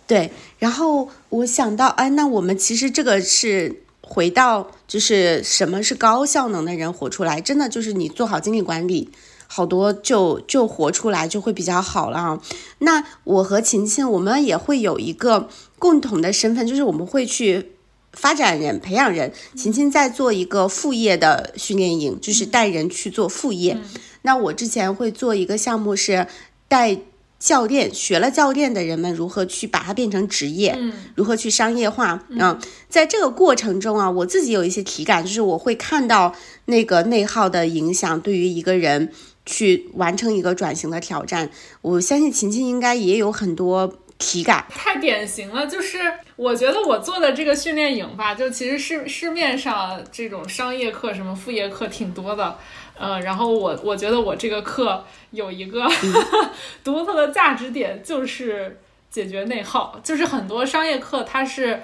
[0.06, 0.32] 对。
[0.58, 3.82] 然后我想到，哎，那我们其实这个是
[4.12, 9.08] 回到，就是什么是高效能的人活出来，真的就是你做好精力管理，
[9.46, 12.42] 好多就就活出来就会比较好了啊。
[12.78, 15.48] 那我和晴晴，我们也会有一个
[15.78, 17.70] 共同的身份，就是我们会去
[18.12, 19.32] 发展人、培养人。
[19.54, 23.78] 晴晴在做一个副业的训练营，就是带人去做副业。
[24.22, 26.26] 那我之前会做一个项目是
[26.66, 26.98] 带。
[27.40, 32.56] 教练学了教练的人们如何去把它变成职业，嗯，如何去商业化嗯？
[32.88, 36.34] 在这个过程中啊，我自己有一些体感，就是我会看到
[36.66, 39.10] 那个内耗的影响对于一个人
[39.46, 41.50] 去完成一个转型的挑战。
[41.80, 45.66] 我相信琴琴应该也有很多体感，太典型了。
[45.66, 45.98] 就是
[46.36, 52.58] 我觉得我做的这个训练营吧，就其实市市面上这种商业课、什么副业课挺多的。
[53.00, 55.88] 呃，然后我我觉得我这个课有一个
[56.84, 58.78] 独特的价值点，就是
[59.10, 59.98] 解决内耗。
[60.04, 61.82] 就是很多商业课它是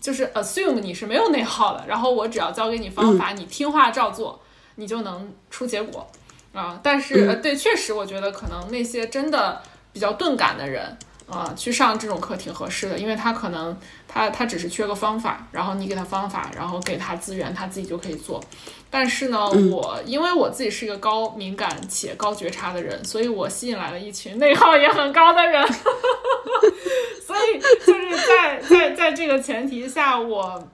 [0.00, 4.42] 就是 assume 你是没有内耗的，然后我只要教给你方法，你听话照做，
[4.74, 6.04] 你就能出结果
[6.52, 6.80] 啊。
[6.82, 10.98] 但是呃，对，确实我觉得可能那些真的比较钝感的人。
[11.30, 13.78] 啊，去上这种课挺合适的，因为他可能
[14.08, 18.42] 他他只是缺个方法，然后你给他方法，然后给他资源，他自己就可以做。
[18.90, 25.64] 但是呢，我因为我自己是一个高敏感且高觉察的人，所以我吸引来了一群内耗也很高的人。
[27.24, 30.68] 所以就是在在在这个前提下，我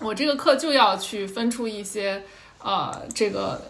[0.00, 2.22] 我这个课就要去分出一些
[2.62, 3.60] 呃这个。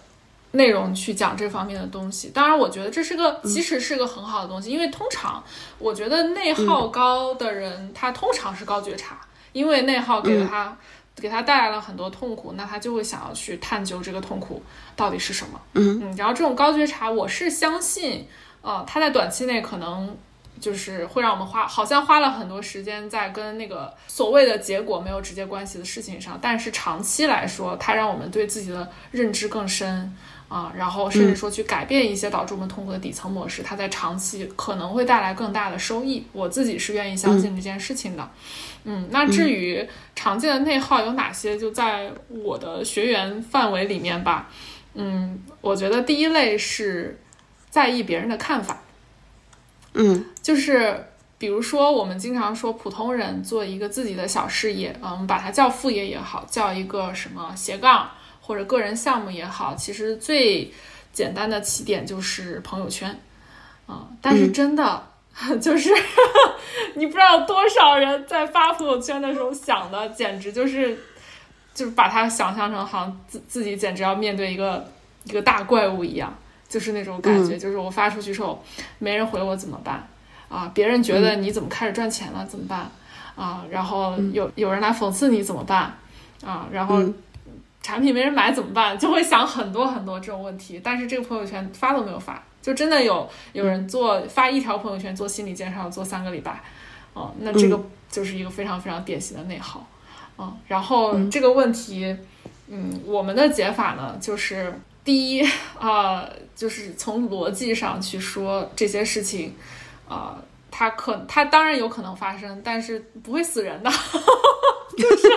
[0.52, 5.40] 内容去讲这方面的东西，当然，我觉得这是个其实是个很好的东西，因为通常
[5.78, 9.20] 我觉得内耗高的人，他通常是高觉察，
[9.52, 10.76] 因为内耗给了他
[11.20, 14.62] 给他带来了很多痛苦，那他就会想要去探究这个痛苦
[14.96, 15.60] 到底是什么。
[15.74, 18.26] 嗯嗯，然后这种高觉察，我是相信，
[18.62, 20.16] 呃，他在短期内可能
[20.58, 30.16] 就是会让我们花，好像花了很多时间在跟那个所谓的结果没有直接关系的事情上，但是长期来说，它让我们对自己的认知更深。
[30.50, 36.26] 啊，然后甚至说去改变一些导致我们痛苦的底层模式，它在长期可能会带来更大的收益。
[36.32, 38.30] 我自己是愿意相信这件事情的。
[38.82, 44.50] 嗯，那至于常见的内耗有哪些，就在我的学员范围里面吧。
[44.94, 47.20] 嗯，我觉得第一类是
[47.70, 48.82] 在意别人的看法。
[49.94, 51.06] 嗯，就是
[51.38, 58.10] 比如说我们经常说普通人做一个自己的小事业，嗯，把它叫副业也好，叫一个什么斜杠。
[58.50, 60.68] 或者个人项目也好，其实最
[61.12, 63.08] 简单的起点就是朋友圈，
[63.86, 65.06] 啊，但是真的
[65.62, 65.94] 就是
[66.96, 70.98] 你不知道多少人在发朋友圈的时候想的，简直就是
[71.72, 74.84] 就是把它想象成好像自自己简直要面对一个
[75.22, 76.36] 一个大怪物一样，
[76.68, 78.60] 就是那种感觉，就是我发出去之后
[78.98, 80.04] 没人回我怎么办
[80.48, 80.68] 啊？
[80.74, 82.90] 别人觉得你怎么开始赚钱了怎么办
[83.36, 83.64] 啊？
[83.70, 85.96] 然后有有人来讽刺你怎么办
[86.44, 86.66] 啊？
[86.72, 87.00] 然后。
[87.82, 88.98] 产品没人买怎么办？
[88.98, 96.62] 就会想很多很多这种问题，但是这个朋友圈发都没有发，就真的有有人做发一条朋友圈做心理介绍做三个礼拜，
[97.14, 99.86] 哦，那这个就是一个非常非常典型的内耗，
[100.38, 102.14] 嗯，然后这个问题，
[102.68, 104.72] 嗯，我们的解法呢，就是
[105.02, 109.54] 第一啊，就是从逻辑上去说这些事情，
[110.06, 110.36] 啊，
[110.70, 113.90] 它可它当然有可能发生，但是不会死人的。
[114.96, 115.28] 就是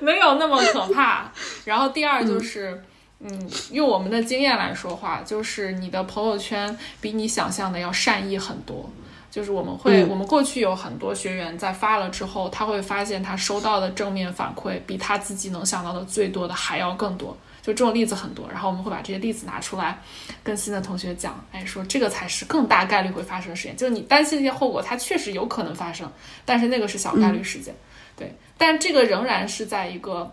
[0.00, 1.30] 没有那么可怕。
[1.64, 2.82] 然后第二就是，
[3.20, 8.90] 嗯，用我们的经验来说话，就是你的朋友圈比你想象的要善意很多。
[9.30, 17.36] 就是我们会，我们过去有很多学员在发了之后，他会发现他收到的正面反馈比他自己能想到的最多的还要更多。
[17.60, 18.46] 就这种例子很多。
[18.48, 19.98] 然后我们会把这些例子拿出来
[20.44, 23.76] 跟新的同学讲，哎，说这个才是更大概率会发生的事件。
[23.76, 26.08] 就是你担心那些后果，它确实有可能发生，
[26.44, 27.74] 但是那个是小概率事件。
[28.16, 30.32] 对，但这个仍然是在一个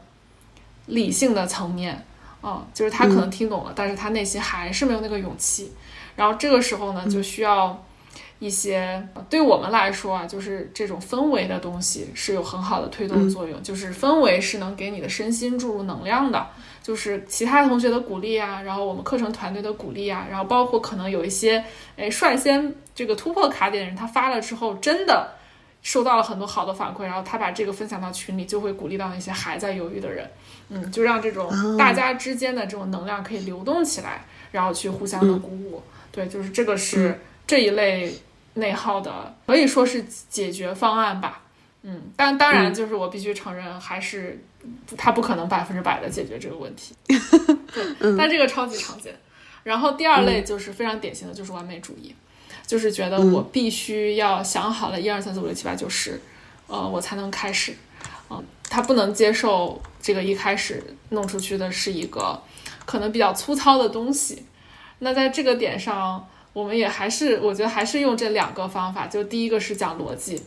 [0.86, 2.06] 理性的层面，
[2.44, 5.72] 嗯，就是他可能听懂了，但是他内心还是没有那个勇气。
[6.16, 7.84] 然后这个时候呢，就需要
[8.40, 16.48] 一些对我们来说啊，就是这种氛围的东西是有很好的推动作用，就是氛围是能给你的身心注入能量的，
[16.84, 21.64] 就是其他同学的鼓励啊，然后我们课程团队的鼓励啊，然后包括可能有一些
[21.98, 25.36] 哎率先这个突破卡点的人，他发了之后真的。
[25.82, 30.30] 收到了很多好的反馈，然后他把这个分享到群里，就会鼓励到那些还在犹豫的人，
[30.70, 35.82] 嗯，就让这种大家之间的这种能量可以流动起来，然后去互相的鼓舞。
[36.12, 38.14] 对，就是这个是这一类
[38.56, 41.42] 内耗的，可以说是解决方案吧。
[41.84, 44.44] 嗯，但当然就是我必须承认，还是
[44.96, 46.94] 他不可能百分之百的解决这个问题。
[47.08, 49.16] 对，但这个超级常见。
[49.64, 52.14] 然后第二类就是非常典型的就是完美主义，
[52.72, 56.18] 就是觉得我必须要想好了一二三四五六七八九十，
[56.68, 57.76] 呃，我才能开始。
[58.30, 62.42] 嗯，他不能接受这个一开始弄出去的是一个
[62.86, 64.46] 可能比较粗糙的东西。
[65.00, 70.42] 那在这个点上，我们也还是我觉得还是用这两个方法，就第一个是讲逻辑。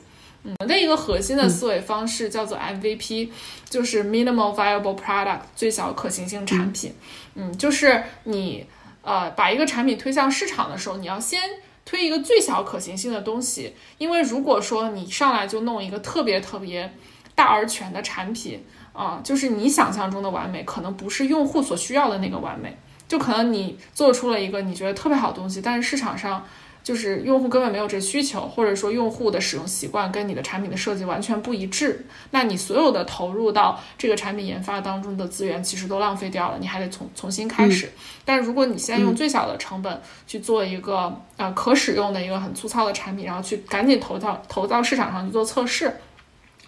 [0.44, 3.28] 嗯，的一个核心的思维方式叫做 MVP，
[3.68, 6.94] 就是 Minimal Viable Product，最小可行性产品。
[7.34, 8.66] 嗯，就是你
[9.02, 11.38] 呃把一个产品推向市场的时候，你要先
[11.84, 16.92] 推一个最小可行性的东西，因为如果说你上来就弄一个特别特别
[17.34, 22.76] 大而全的产品啊，就是你想象中的完美，可能不是用户所需要的那个完美，
[23.06, 26.44] 就可能你做出了一个你觉得特别好的东西，但是市场上。
[26.84, 37.90] 就是用户根本没有这需求，或者说用户的使用习惯跟你的产品的设计完全不一致，那你所有的投入到这个产品研发当中的资源其实都浪费掉了，你还得从重新开始。
[38.22, 45.90] 但如果你现在用最小的成本去做一个呃可使用的一个很粗糙的产品，然后去赶紧投到投到市场上去做测试，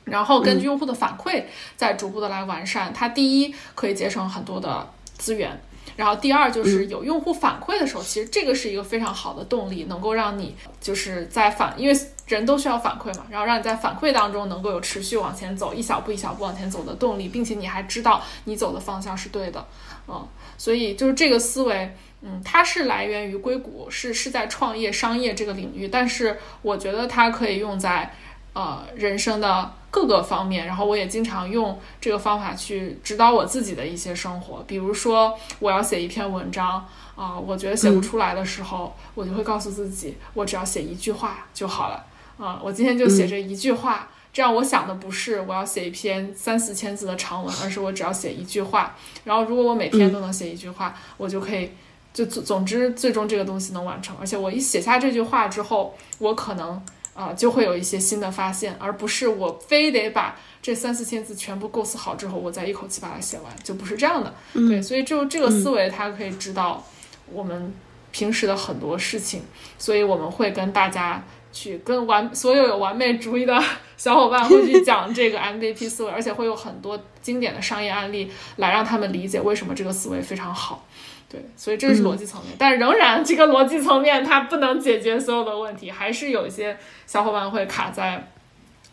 [0.05, 1.45] 然后根据用户的反馈
[1.77, 4.89] 再逐步的来完善，它第一可以节省很多的
[5.19, 5.61] 资源。
[5.95, 19.65] 然后第二就是有用户反馈的时候，其实这个是一个非常好的动力，能够让你就是在反，因为人都需要反馈嘛，然后让你在反馈当中能够有持续往前走，一小步一小步往前走的动力，并且你还知道你走的方向是对的，
[20.09, 20.27] 嗯，
[20.59, 28.13] 所以就是这个思维，嗯，它是来源于硅谷，是是在创业商业这个领域，但是我觉得它可以用在。
[28.57, 34.65] 呃，人生的各个方面，然后我也经常用这个方法去指导我自己的一些生活。
[34.67, 36.83] 比如说，我要写一篇文章
[37.17, 42.07] 啊，我觉得写不出来的时候，我就会告诉自己，我只要写一句话就好了
[42.39, 42.59] 啊。
[42.65, 48.97] 我今天就写这一句话，这样我想的不是我要写一篇三四千字的长文，而是我只要写一句话。
[49.25, 51.73] 然后，如果我每天都能写一句话，我就可以
[52.15, 54.17] 就总总之最终这个东西能完成。
[54.19, 56.83] 而且我一写下这句话之后，我可能。
[57.17, 64.35] 啊，就会有一些新的发现，而不是我非得把这三四千字全部构思好之后，我再一口气把它写完，就不是这样的。
[64.53, 66.85] 对，所以就这个思维，它可以指导
[67.33, 67.75] 我们
[68.13, 69.43] 平时的很多事情。
[69.79, 73.59] 所以我们会跟大家去跟完所有有完美主义的
[73.97, 80.87] 小伙伴会去讲这个 MVP 思维，而且会有很多经典的商业案例来让他们理解为什么这个思维非常好。
[81.29, 88.29] 对，所以这是逻辑层面，但是仍然这个逻辑层面它不能解决所有的问题，还是有一些小伙伴会卡在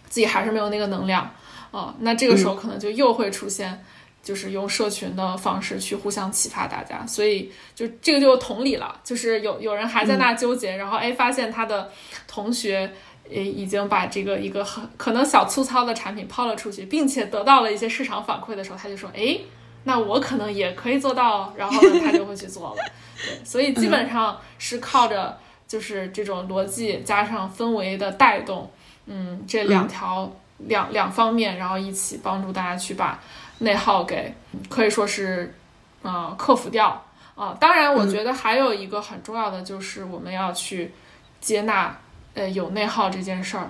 [0.09, 1.31] 自己还是没有那个能量。
[1.71, 3.83] 啊，那这个时候可能就又会出现，
[4.23, 11.91] 就是用社群的方式去互相启发大家，所以就这个就同理了，就是有有人还在那纠结，然后哎发现他的
[12.27, 12.91] 同学
[13.29, 19.37] 诶已经把这个一个很可能小粗糙的产品抛了出去，并且得到了一些市场反馈的时候，他就说哎。
[19.85, 22.75] 那我可能也可以做到，然后呢，他就会去做了。
[23.17, 28.71] 对，所以基本上是靠着就是这种逻辑加上氛围的带动，
[29.07, 33.19] 嗯，这两条两两方面，然后一起帮助大家去把
[33.59, 34.33] 内耗给
[34.69, 35.53] 可以说是
[36.01, 37.03] 啊克服掉
[37.35, 37.55] 啊。
[37.59, 40.93] 当然，我觉得还有一个很重要的就是我们要去
[41.41, 41.97] 接纳
[42.35, 43.69] 呃有内耗这件事儿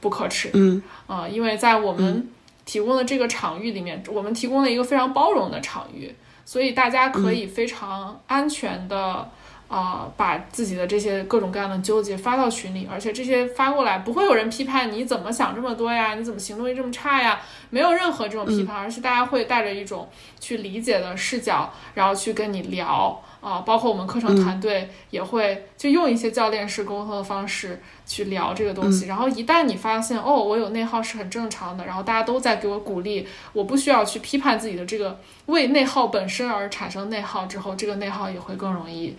[0.00, 2.28] 不可耻，嗯啊，因为在我们。
[2.64, 9.30] 提供的这个场域里面，我们提供了一个非常包容的场域，所以大家可以非常安全的
[9.68, 17.40] 啊，把自己的这些各种各样的纠结发到群里，而且这些发过来不会有人批判你怎么想这么多呀，你怎么行动力这么差呀，
[17.70, 20.08] 没有任何这种批判，而是大家会带着一种
[20.38, 23.20] 去理解的视角，然后去跟你聊。
[23.44, 29.06] 啊，包括我们课程团队也会就用一些教练式沟通的方式去聊这个东西。
[29.06, 39.14] 然后一旦你发现哦，我有内耗是很正常的，然后大家都在给我鼓励，我不需要去批判自己的这个为内耗本身而产生内耗之后，这个内耗也会更容易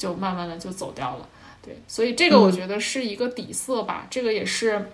[0.00, 1.28] 就慢慢的就走掉了。
[1.62, 4.06] 对，所以这个我觉得是一个底色吧。
[4.08, 4.90] 这个也是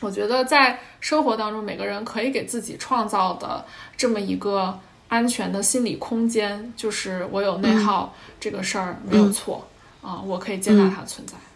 [0.00, 3.64] 我觉得在生活当中每个人可以给自己创造的
[3.96, 4.80] 这么一个。
[5.12, 9.68] 安全的心理空间，就是我有内耗这个事儿没有错
[10.00, 11.34] 啊，我可以接纳它存在。
[11.36, 11.51] 嗯，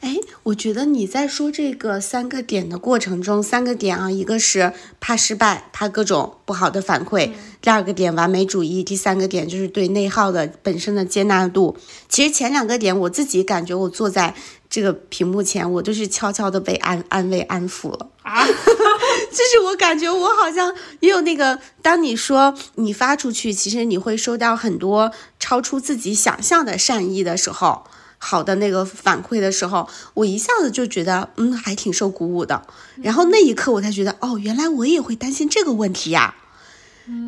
[0.00, 7.30] 哎，我觉得你在说这个三个点的过程中，三个点啊，一个是怕失败，怕各种不好的反馈；
[7.60, 11.76] 第二个点完美主义；第三个点就是对内耗的本身的接纳度。
[12.08, 14.34] 其实前两个点，我自己感觉我坐在
[14.68, 18.46] 这个屏幕前，我就是悄悄的被安安慰安抚了啊。
[18.46, 27.84] 就是我感觉我好像也有那个，当你说你发出去，其实你会收到很多超出自己想象的善意的时候。
[28.22, 32.66] 好的那个反馈的时候，我一下子就觉得，嗯，还挺受鼓舞的。
[33.02, 36.34] 然后那一刻我才觉得，哦，原来我也会担心这个问题呀，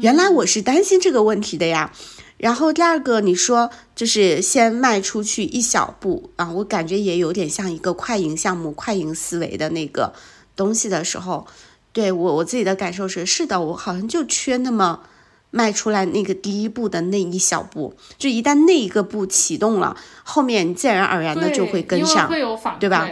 [0.03, 1.91] 原来我是担心这个问题的呀。
[2.37, 10.13] 然后第二个，你说就是先迈出去一小步啊，我感觉也有点像一个快银项目、快银思维的那个
[10.55, 11.47] 东西的时候，
[11.93, 15.01] 对我我自己的感受是，是的，我好像就缺那么
[15.53, 23.09] 迈出来那个第一步的那一小步，就一旦那一个步启动了，后面自然而然的就会跟上，会有反馈，对吧？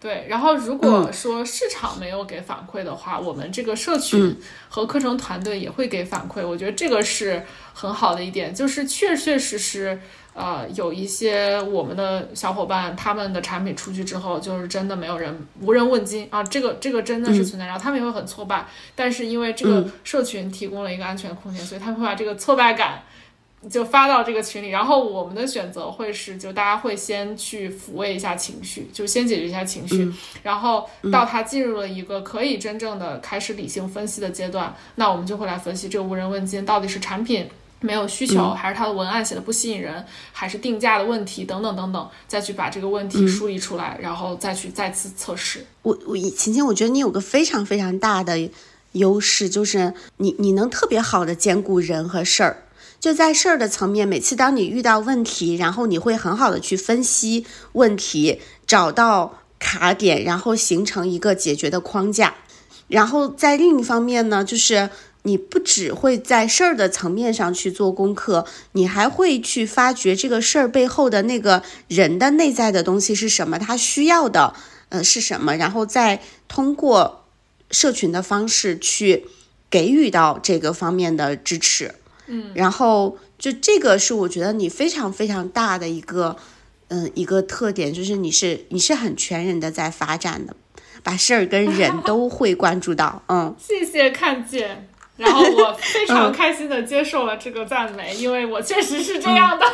[0.00, 4.36] 对，然后如果说市场没有给反馈的话，我们这个社群
[4.68, 6.44] 和课程团队也会给反馈。
[6.44, 10.00] 我觉得这个是很好的一点，就是确确实实，
[10.34, 23.02] 呃，有一些我们的小伙伴，他们的产品出去之后，就是真的没有人无人问津啊，这个这个真的是存在，然后他们也会很挫败，但是因为这个社群提供了一个安全空间，所以他们会把这个挫败感。
[23.70, 30.12] 就发到这个群里，然后我们的选择会是，就大家会先去抚慰一下情绪，就先解决一下情绪，
[30.42, 37.48] 然后到他进入了一个可以真正的开始理性分析的阶段，那我们就会来分析这个无人问津到底是产品
[37.82, 45.66] 没有需求，还是他的文案写的不吸引人，还是定价的问题等等等等，再去把这个问题梳理出来，然后再去再次测试。
[45.82, 48.50] 我我晴晴，我觉得你有个非常非常大的
[48.92, 52.62] 优势，就是你你能特别好的兼顾人和事儿。
[53.00, 62.34] 就在事儿的层面，每次当你遇到问题，然后你会很好的去分析问题，找到卡点，然后形成一个解决的框架。
[62.86, 64.88] 然后在另一方面呢，就是
[65.22, 74.54] 你不只会在事儿的层面上去做功课，你还会去发掘这个事儿背后的那个人的内在的东西是什么，他需要的
[74.88, 77.24] 呃是什么，然后再通过
[77.70, 79.26] 社群的方式去
[79.70, 81.94] 给予到这个方面的支持。
[82.26, 86.36] 嗯，然后就这个是我觉得你非常非常大的一个，
[86.88, 90.54] 嗯，一个特点，就是你是你是很全人的在发展的，
[91.02, 99.66] 把事儿跟人都会关注到，嗯，谢谢看见，然后我非常开心的接受了这个赞美，因为我确实是这样的，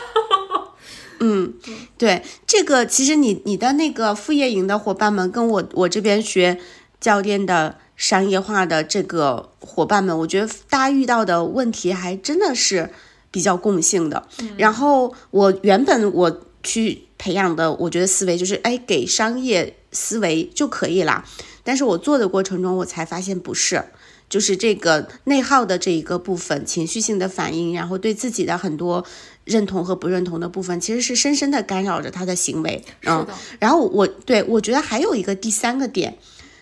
[1.20, 1.54] 嗯，
[1.96, 6.58] 对，这个其实你你的那个副业营的伙伴们跟我我这边学
[7.00, 7.78] 教练的。
[7.98, 12.88] 商业化的这个伙伴们，我觉得大家遇到的问题还真的是
[13.32, 14.28] 比较共性的。
[14.56, 21.24] 然后我原本我去培养的，我觉得思维就是，哎，给商业思维就可以啦。
[21.64, 23.82] 但是我做的过程中，我才发现不是，
[24.28, 29.04] 就是这个内耗的这一个部分，情绪性的反应，然后对自己的很多
[29.44, 32.84] 认同和不认同的部分，其实是深深的干扰着他的行为。
[33.04, 33.26] 嗯，
[33.58, 36.18] 然后我对我觉得还有一个第三个点。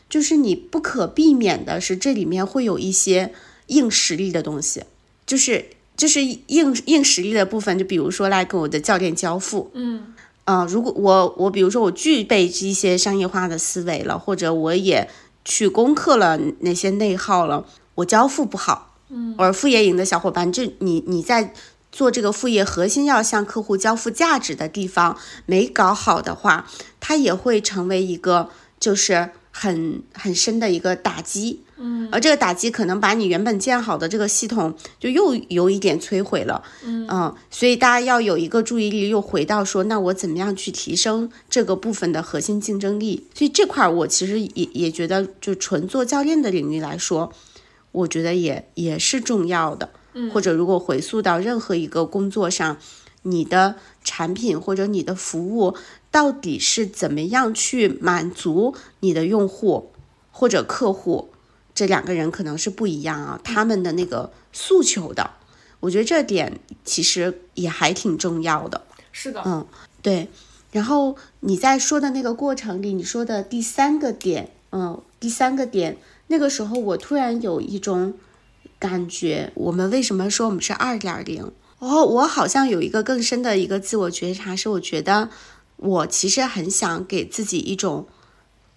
[0.08, 3.32] 就是你不可避免的是，这里面会有一些
[3.66, 4.84] 硬实力的东西，
[5.26, 5.64] 就是
[5.96, 10.14] 就是硬硬实力的部分，就比如说来跟我的教练交付，嗯，
[10.44, 15.10] 啊，如果我我比如说我具备一些商业化的思维了，或者我也
[15.46, 21.54] 去攻克了那些内耗了，我交付不好，嗯，而副业营的小伙伴，这你你在
[21.90, 25.16] 做这个副业核心要向客户交付价值的地方
[25.46, 26.66] 没搞好的话，
[27.00, 29.30] 它也会成为一个就是。
[29.58, 43.26] 很很深的一个打击，嗯，而这个打击可能把你原本建好的这个系统就又有一点摧毁了，嗯所以大家要有一个注意力，又回到说，那我怎么样去提升这个部分的核心竞争力？
[43.34, 47.32] 所以这块我其实也也觉得，就纯做教练的领域来说，
[47.92, 52.78] 我觉得也也是重要的，嗯，或者如果回溯到任何一个工作上，
[53.22, 55.74] 你的产品或者你的服务。
[56.12, 59.92] 到底是怎么样去满足你的用户
[60.30, 61.28] 或者客户？
[61.76, 65.30] 这两个人可能是不一样啊，他们的那个诉求的，
[65.80, 68.82] 我觉得这点其实也还挺重要的。
[69.12, 69.64] 是的，嗯，
[70.02, 70.28] 对。
[70.72, 78.14] 然后你在说的那个过程里，你说的第三个点，嗯，第三个点，那个时候我突然有一种
[78.78, 81.52] 感觉，我们为什么说我们是二点零？
[81.78, 85.28] 哦，我好像有一个更深的一个自我觉察，是我觉得。
[85.78, 88.06] 我其实很想给自己一种，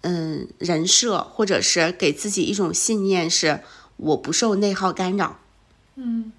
[0.02, 3.60] 嗯，人设，或者是给自己一种信念，是
[3.96, 5.38] 我不受内耗干扰。
[5.96, 6.32] 嗯，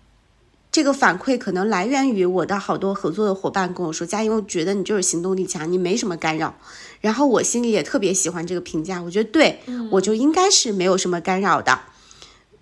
[0.72, 6.56] 这个反馈可能来源于我的好多合作的伙伴跟我说：“佳音，我觉得你就是行动力强，你没什么干扰。”
[7.02, 9.60] 然后我心里也特别喜欢这个评价，我觉得对，
[9.92, 11.82] 我就应该是没有什么干扰的。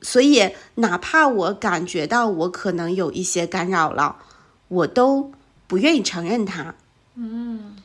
[0.02, 4.18] 所以哪怕我感觉到我可能有一些干扰了，
[4.68, 5.32] 我都
[5.68, 6.76] 不愿意承认它。
[7.16, 7.78] 嗯。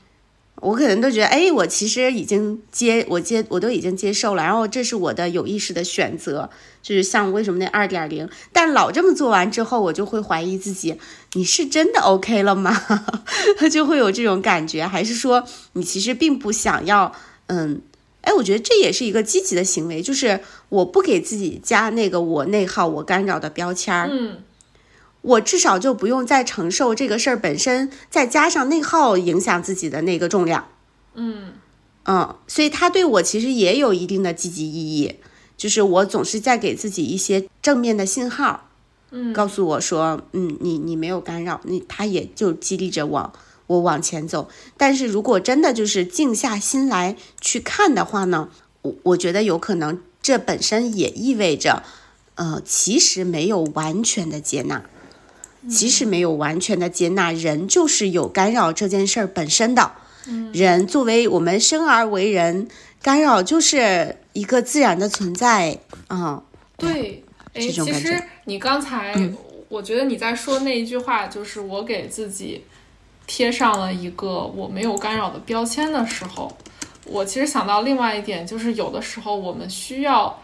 [0.64, 6.48] 我可能都觉得，哎，我其实已经接我接我都已经接受了，然后这是我的有意识的选择，
[6.82, 10.98] 就是像为什么那二点零，但老这么做完之后，我就会怀疑自己，
[11.34, 12.74] 你是真的 OK 了吗？
[13.70, 15.44] 就会有这种感觉，还是说
[15.74, 17.12] 你其实并不想要，
[17.48, 17.82] 嗯，
[18.22, 20.40] 哎，我觉得这也是一个积极的行为，就是
[20.70, 24.38] 我不给自己加那个我内耗、我干扰的标签儿，嗯。
[25.24, 30.68] 我至少就不用再承受这个事儿本身，再加上内耗影响自己的那个重量。
[31.14, 31.54] 嗯
[32.04, 35.16] 嗯，所以它对我其实也有一定的积极意义，
[35.56, 38.68] 就是我总是在给自己一些正面的信号，
[39.10, 43.32] 嗯，告诉我说，嗯，你你没有干扰，你它也就激励着我
[43.66, 44.50] 我往前走。
[44.76, 48.50] 但是如果真的就是静下心来去看的话呢，
[48.82, 51.82] 我我觉得有可能这本身也意味着，
[52.34, 54.84] 呃，其实没有完全的接纳。
[55.68, 59.90] 其实没有完全的接纳，人就是有干扰这件事儿本身的。
[60.54, 62.68] 人作为我们生而为人，
[63.02, 65.78] 干扰就是一个自然的存在。
[66.08, 66.42] 嗯，
[66.78, 69.14] 对，哎，其实你刚才，
[69.68, 72.64] 我觉得你在说那一句话，就是我给自己
[73.26, 76.50] 贴上了一个我没有干扰的标签的时候，
[77.04, 80.42] 我其实想到另外一点，就是有的时候我们需要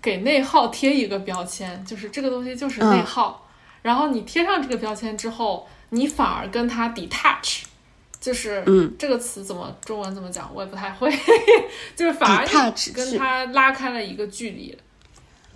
[0.00, 3.45] 给内耗贴一个标签，就是这个东西就是内耗。
[3.86, 7.62] 然后你贴上这个标签之后，你反而跟他 detach，
[8.20, 8.64] 就是
[8.98, 11.08] 这个词怎么中文怎么讲，我也不太会，
[11.94, 12.44] 就是反而
[12.92, 14.76] 跟他拉开了一个距离。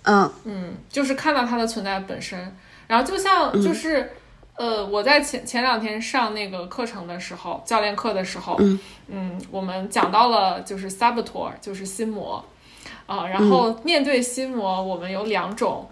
[0.03, 2.55] 嗯嗯，就是看到他的存在本身。
[2.87, 4.09] 然后就像就是
[4.55, 8.57] 呃，我在前前两天上那个课程的时候，教练课的时候，
[9.09, 12.41] 嗯，我们讲到了就是 saboteur，就是心魔
[13.07, 13.27] 啊。
[13.27, 15.89] 然后面对心魔，我们有两种。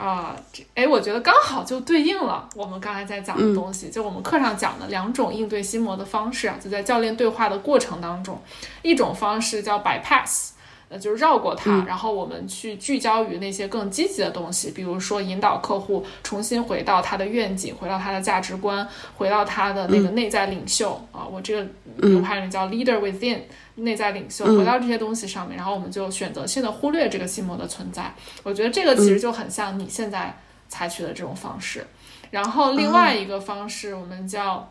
[0.00, 8.40] 啊，这哎，我觉得刚好就对应了我们刚才在讲的东西，就我们课上讲的两种应对心魔的方式啊，就在教练对话的过程当中，
[8.80, 10.52] 一种方式叫 bypass，
[10.88, 18.88] 呃，就是绕过它，然后我们去聚焦于那些更积极的东西，比如说引导客户重新回到他的愿景，回到他的价值观，
[19.18, 23.40] 回到他的那个内在领袖啊，我这个流派里叫 leader within。
[23.80, 28.14] 内在领袖回到这些东西上面，然后我们就选择性的忽略这个心魔的存在。
[28.42, 30.34] 我觉得这个其实就很像你现在
[30.68, 31.86] 采取的这种方式。
[32.30, 34.70] 然后另外一个方式，我们叫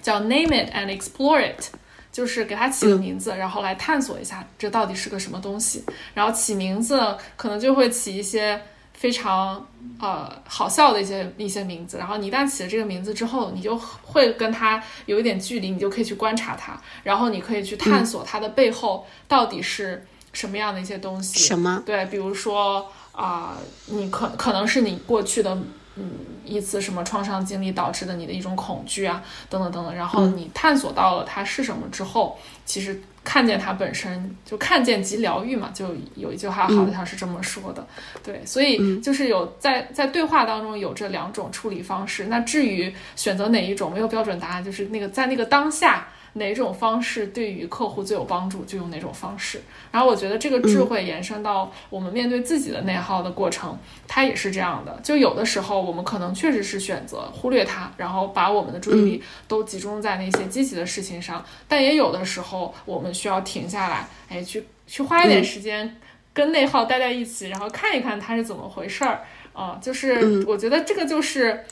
[0.00, 1.64] 叫 name it and explore it，
[2.10, 5.84] 就是给它起个名字，然后来探索一下这到底是个什么东西。
[6.14, 8.60] 然后起名字可能就会起一些。
[8.98, 9.64] 非常
[10.00, 21.38] 呃好笑的一些一些名字，然后你一旦起了这个名字之后，你就会跟他有一点距离，你就可以去观察他，然后你可以去探索他的背后到底是什么样的一些东西。
[21.38, 21.80] 什么？
[21.86, 25.56] 对，比如说啊，你可可能是你过去的
[25.94, 26.10] 嗯
[26.44, 32.36] 一次什么创伤经历导致的你的一种恐惧啊，等等等等，然后你探索到了它是什么之后，
[32.66, 33.00] 其实。
[33.28, 37.86] 看见它本身就看见即疗愈嘛，就有一句话好像是这么说的，
[38.24, 42.24] 对，所以就是有在在对话当中有这两种处理方式。
[42.30, 46.08] 那至于选择哪一种，没有标准答案，就是那个在那个当下。
[46.34, 49.60] 哪种方式对于客户最有帮助，就用哪种方式。
[49.90, 55.00] 然后我觉得这个智慧延伸到我们面对自己的内耗的过程，它也是这样的。
[55.02, 61.44] 就有的时候我们可能确实是选择忽略它，然后把我们的注意力都集中在那些积极的事情上。
[61.66, 65.96] 但也有的时候我们需要停下来，哎，去去花一点时间
[66.32, 69.22] 跟内耗待在一起，然后看一看它是怎么回事儿
[69.52, 69.78] 啊。
[69.82, 71.64] 就是我觉得这个就是。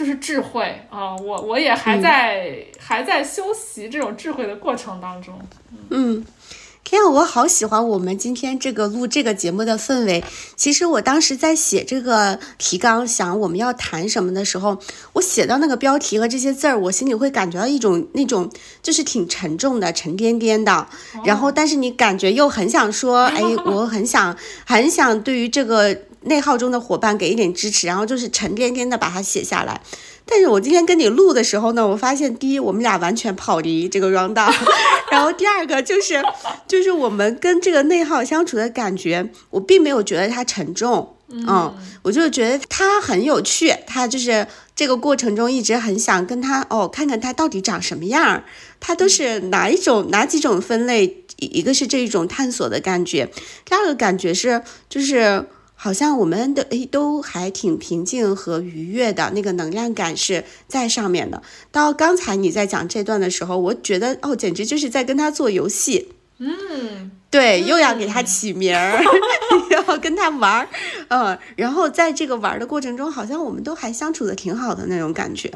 [0.00, 5.38] 就是智慧啊，我我也还在还在修习这种智慧的过程当中。
[5.90, 6.24] 嗯，
[6.82, 10.24] 天啊，我好喜欢我们今天这个录这个节目的氛围。
[10.56, 14.78] 其实我当时在写这个提纲，想我们要谈什么的时候，
[15.12, 20.86] 我写到那个标题和这些字儿，我心里会感觉到一种那种就是挺沉重的、沉甸甸的。
[21.26, 24.34] 然后，但是你感觉又很想说， 哎，我很想
[24.64, 25.94] 很想对于这个。
[26.22, 29.80] 内耗中的伙伴给一点支持，然后就是沉甸甸的把它写下来。
[30.26, 34.36] 但是我今天跟你录的时候呢，我发现第一，我们俩完全跑离这个 round，
[35.10, 36.22] 然后第二个就是，
[36.68, 44.46] 就是我们跟这个内耗相处的感觉，我并没有觉得它沉重，嗯，我就觉得它很有趣，它就是
[44.76, 48.44] 这个过程中一直很想跟他哦，看看他到底长什么样，
[48.78, 53.28] 他都是哪一种哪几种分类，一个是这一种探索的感觉，
[53.64, 55.46] 第二个感觉是就是。
[55.82, 61.42] 好像我们的诶都还挺平静和愉悦的，那个能量感是在上面的。
[61.72, 66.12] 到刚才你在讲这段的时候，我觉得哦，简直就是在跟他做游戏。
[66.36, 69.02] 嗯，对，又要给他起名儿，
[69.72, 70.68] 要跟他玩儿，
[71.08, 75.50] 嗯，然后在这个玩的过程中，好像我们都还相处的挺好的那种感觉。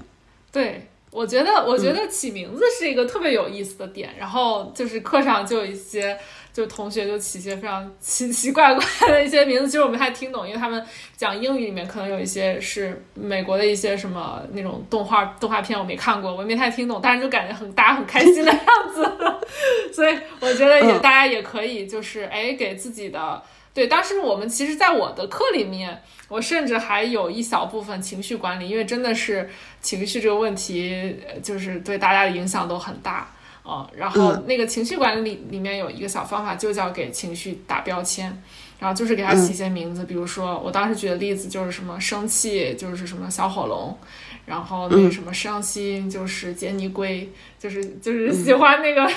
[0.50, 0.88] 对。
[1.10, 4.10] 我觉得，我觉得起名字是一个特别有意思的点。
[4.18, 6.18] 然后就是课上就有一些，
[6.54, 10.82] 就同学就起一些非常奇奇怪怪的一些名字，其实我没太听懂，因为他们
[11.16, 19.04] 讲英语里面可能有一些是美国的一些什么那种动画动画片，我没看过，我也没太听懂，但是就感觉很大家很开心的样子。
[19.92, 23.42] 所以我觉得也大家也可以就是哎给自己的。
[23.72, 29.50] 对，当时我们其实，在我的课里面，我甚至还有一小部分情绪管理，因为真的是
[29.80, 33.28] 情绪这个问题，就是对大家的影响都很大
[33.64, 33.90] 啊。
[33.96, 38.40] 然后那个情绪管理里面有一个小方法，就叫给情绪打标签，
[38.78, 43.98] 然后就是给它起一些名字，比如说我当时举的例子就是什么生气就是什么小火龙，
[44.46, 49.10] 然后那个什么伤心就是杰尼龟，就是就是喜欢那个。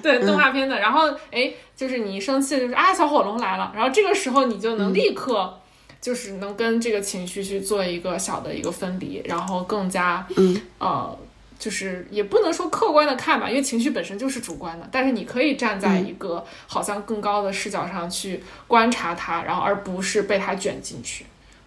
[0.00, 5.52] 对动画片的，然后哎，就是你一生气，就是啊，小火龙来了，然后这个时候你就能立刻，
[6.00, 11.18] 就是能跟这个情绪去做一个小的一个分离，然后更加，嗯，呃，
[11.62, 21.24] 就是也不能说客观的看吧，因为情绪本身就是主观的，但是你可以站在一个好像更高的视角上去观察它，然后而不是被它卷进去，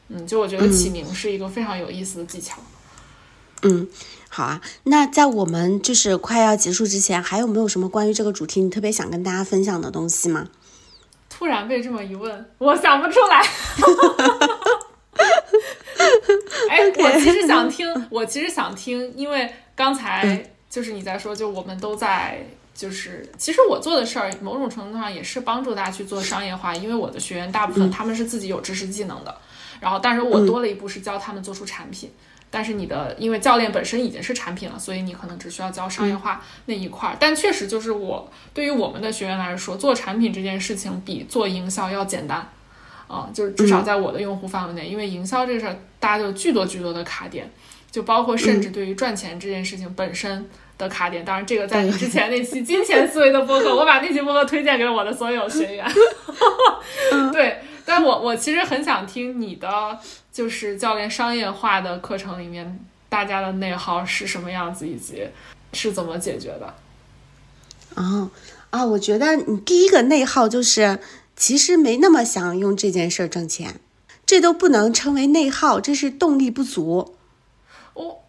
[0.09, 2.57] 嗯，就我觉得起名是一个非常有意思的技巧，
[3.61, 3.87] 嗯。
[4.27, 10.49] 好啊，那在我们就是快要结束之前，还有没有什么关于这个主题你特别想跟大家分享的东西吗？
[11.29, 13.41] 突然被这么一问，我想不出来。
[16.69, 29.35] 哎，我其实想听，我其实想听，因为刚才就是你在说，就我们都在，就是其实我做的事儿，某种程度上也是帮助大家去做商业化，因为我的学员大部分他们是自己有知识技能的，
[29.79, 32.11] 然后但是我多了一步是教他们做出产品。
[32.51, 37.17] 但是你的，因为教练本身已经是产品了，所以你可能只需要教商业化那一块儿。
[37.19, 42.47] 但确实就是我对于我们的学员来说，做产品这件事情比做营销要简单，
[43.07, 47.51] 啊，就是至少在我的用户范围内，因为营销这事儿大家就巨多巨多的卡点，
[47.95, 50.45] 就包括甚至对于赚钱这件事情本身
[50.77, 51.23] 的卡点。
[51.23, 55.89] 当然，这个在你之前那期金钱思维的播客，我把那期播客推荐给了我的所有学员。
[57.31, 59.97] 对，但我我其实很想听你的。
[60.29, 62.77] 就是教练商业化的课程里面，
[63.07, 65.25] 大家的内耗是什么样子，以及
[65.71, 66.75] 是怎么解决的？
[67.95, 68.29] 哦
[68.71, 70.99] 啊，我觉得你第一个内耗就是，
[71.37, 73.79] 其实没那么想用这件事儿挣钱，
[74.25, 77.14] 这都不能称为内耗，这是动力不足。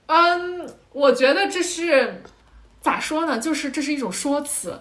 [0.06, 2.22] 我嗯，我觉得这是
[2.80, 3.38] 咋说呢？
[3.38, 4.80] 就是这是一种说辞。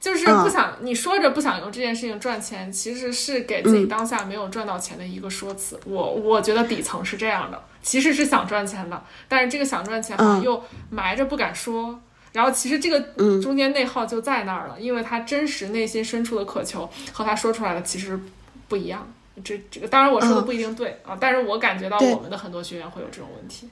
[0.00, 5.78] 就是不想你说着不想用这件事情赚钱，其实是给自己当下没有赚到钱的一个说辞。
[5.84, 12.00] 我我觉得底层是这样的，其实是想赚钱的，但是这个想赚钱好像又埋着不敢说。
[12.32, 12.98] 然后其实这个
[13.42, 18.18] 中间内耗就在那儿了，因为他真实内心深处的渴求和他说出来的其实
[18.68, 19.06] 不一样。
[19.44, 23.68] 这这个当然我说的不一定对啊，但是我感觉到我们的很多学员会有这种问题。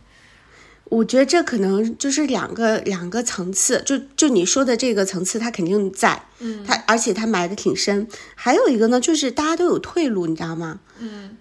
[0.85, 8.09] 我觉得这可能就是两个两个层次，就就你说的这个层次，它肯定在，嗯，它而且它埋的挺深。
[8.35, 10.81] 还有一个呢，就是大家都有退路，你知道吗？
[10.99, 11.37] 嗯，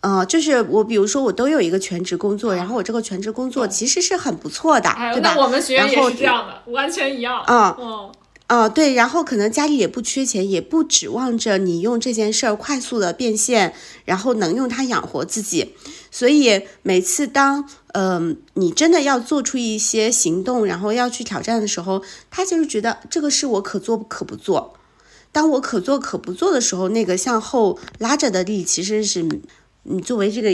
[0.00, 5.34] 呃，就是我比如说我都有一个全职工作，然后我这个全职工作其实是很不错的，对吧？
[5.36, 7.44] 我们学员也是这样的，完全一样。
[7.48, 8.12] 嗯嗯。
[8.46, 13.74] 啊，对，然后可能家里也不缺钱，也不指望着你用这件事儿快速的变现，
[14.04, 15.74] 然后能用它养活自己。
[16.14, 24.76] 所以每次当嗯你真的要做出一些行动，然后要去挑战的时候，他就是觉得这个是我可做可不做。
[25.32, 29.26] 当我可做可不做的时候，那个向后拉着的力其实是
[29.82, 30.52] 你作为这个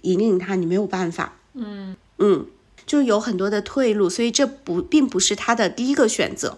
[0.00, 1.36] 引领他，你没有办法。
[1.52, 2.46] 嗯嗯，
[2.86, 6.56] 就有很多的退路，所以这不并不是他的第一个选择。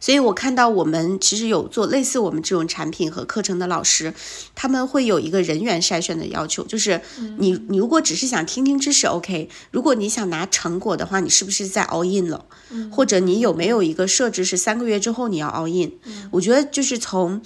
[0.00, 4.14] 所以我看到我们其实有做类似我们这种产品和课程的老师，
[4.54, 7.00] 他们会有一个人员筛选的要求，就是
[7.38, 12.44] 你你如果只是想听听知识，OK；如果你想拿成果的话，你是不是在 all in 了？
[12.92, 15.92] 或者你有没有一个设置是三个月之后你要 all in？
[16.30, 17.40] 我觉得就是从，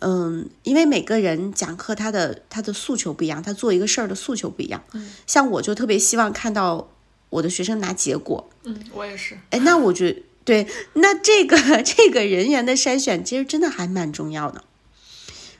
[0.00, 4.82] 嗯，因为每个人讲课他的他的诉求不一样，他做一个事儿的诉求不一样。
[5.26, 6.88] 像我就特别希望看到
[7.28, 8.48] 我的学生拿结果。
[8.64, 9.38] 嗯，我也是。
[9.50, 10.22] 哎，那我觉得。
[10.44, 14.64] 对，那这个 这个人员的筛选其实真的还蛮重要的，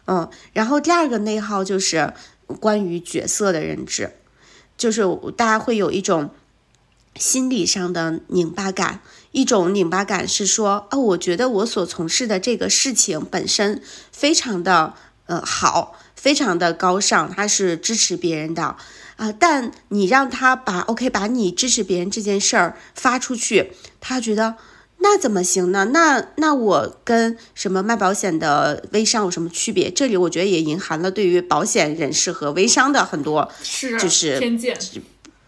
[0.07, 2.13] 嗯，然后第二个内耗就是
[2.61, 4.11] 关于角色的认知，
[4.77, 5.03] 就是
[5.37, 6.31] 大家会有一种
[7.15, 13.81] 心理上的拧巴感，一种拧巴感是说，哦，我觉得我所从事的这个事情本身
[14.11, 14.95] 非常的
[15.27, 18.77] 呃好，非常的高尚，它是支持别人的
[19.15, 24.57] 啊，但你让他把 OK 把你支持别人这件事儿发出去，他觉得。
[25.03, 25.87] 那怎么行呢？
[25.87, 29.91] 那那我跟什么卖保险的微商有什么区别？
[29.91, 34.79] 这里我觉得也隐含了对于保险人士和微商的很多是就是偏见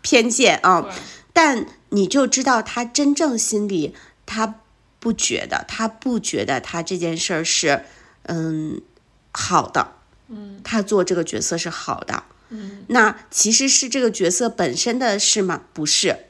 [0.03, 0.93] 偏见啊。
[1.33, 3.95] 但你就知道他真正心里
[4.27, 4.61] 他
[4.99, 7.85] 不觉得，他不觉得他这件事儿是
[8.25, 8.81] 嗯
[9.33, 9.93] 好的，
[10.29, 12.25] 嗯他做这个角色是好的。
[12.51, 15.63] 嗯那其实是这个角色本身的事吗？
[15.73, 16.27] 不是，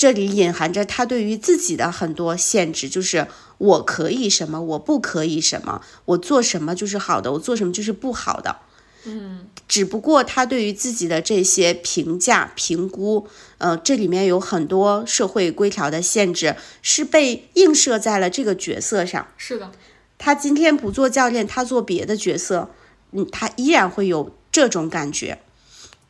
[0.00, 3.26] 这里隐含着他对于自己的很多限制，就是
[3.58, 8.56] 我可以什么，我不可以什么，我做什么就是好的，我做什么就是不好的。
[9.04, 13.28] 嗯只不过他对于自己的这些评价、评估，
[13.58, 19.28] 呃，这里面有很多社会规条的限制，是被映射在了这个角色上。
[19.36, 19.70] 是的，
[20.16, 22.70] 他今天不做教练，他做别的角色，
[23.12, 25.40] 嗯，他依然会有这种感觉。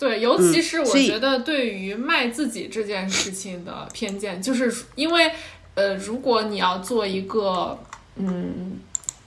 [0.00, 5.30] 对，尤其是我觉得对于卖自己这件事情的偏见，就是因为
[5.76, 7.78] 呃，如果你要做一个
[8.16, 8.80] 嗯。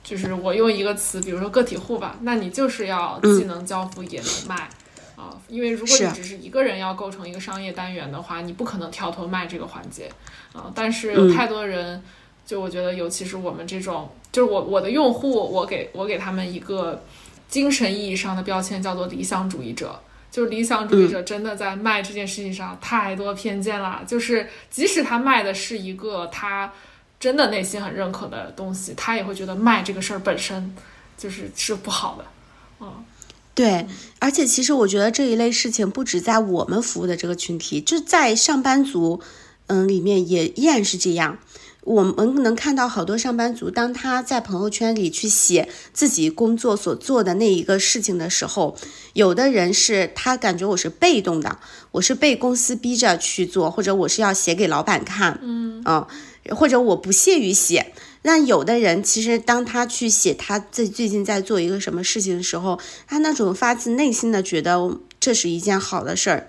[0.06, 4.68] 就是我用一个词，比如说个体户吧，那你就是要既能交付也能卖，
[5.16, 10.10] 啊，因为如果你只是一个人要构成一个商业单元的话，你不可能跳脱卖这个环节，
[10.52, 12.02] 啊，但是有太多人，
[12.44, 17.02] 就我觉得，尤其是我们这种，就是我我的用户，我给我给他们一个
[17.48, 19.98] 精神意义上的标签，叫做理想主义者。
[20.34, 26.72] 就理想主义者真的在卖这件事情上太多偏见了，就是即使他卖的是一个他
[27.20, 30.74] 真的内心很认可的东西，他也会觉得卖这个事儿本身
[31.16, 32.24] 就是是不好的。
[32.80, 33.04] 嗯，
[33.54, 33.86] 对，
[34.18, 39.20] 而且其实我觉得这一类事情不止在我们服务的这个群体，就在上班族，
[39.68, 41.38] 嗯，里面也依然是这样。
[41.84, 48.76] 我们能看到好多上班族，当他在朋友圈里去写自己工作所做的那一个事情的时候，
[49.12, 51.58] 有的人是他感觉我是被动的，
[51.92, 56.08] 我是被公司逼着去做，或者我是要写给老板看，嗯啊、
[56.50, 57.92] 或者我不屑于写。
[58.22, 66.48] 那有的人其实当他去写他最最近在做一个什么事情的时候，他那种发自内心的觉得这是一件好的事儿，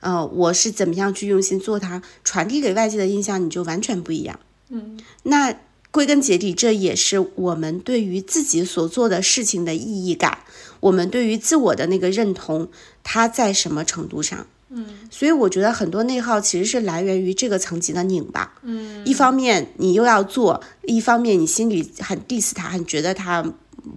[0.00, 4.40] 呃，我是怎么样去用心做它，传递给外界的印象你就完全不一样。
[4.72, 5.54] 嗯那
[5.90, 10.38] 归根结底，这也是我们对于自己所做的事情的意义感，
[10.80, 12.68] 我们对于自我的那个认同，
[13.04, 14.46] 它在什么程度上？
[14.74, 18.54] 嗯所以我觉得很多内耗其实是来源于这个层级的拧巴。
[18.62, 23.44] 嗯一方面你又要做，一方面你心里很 diss 他，很觉得他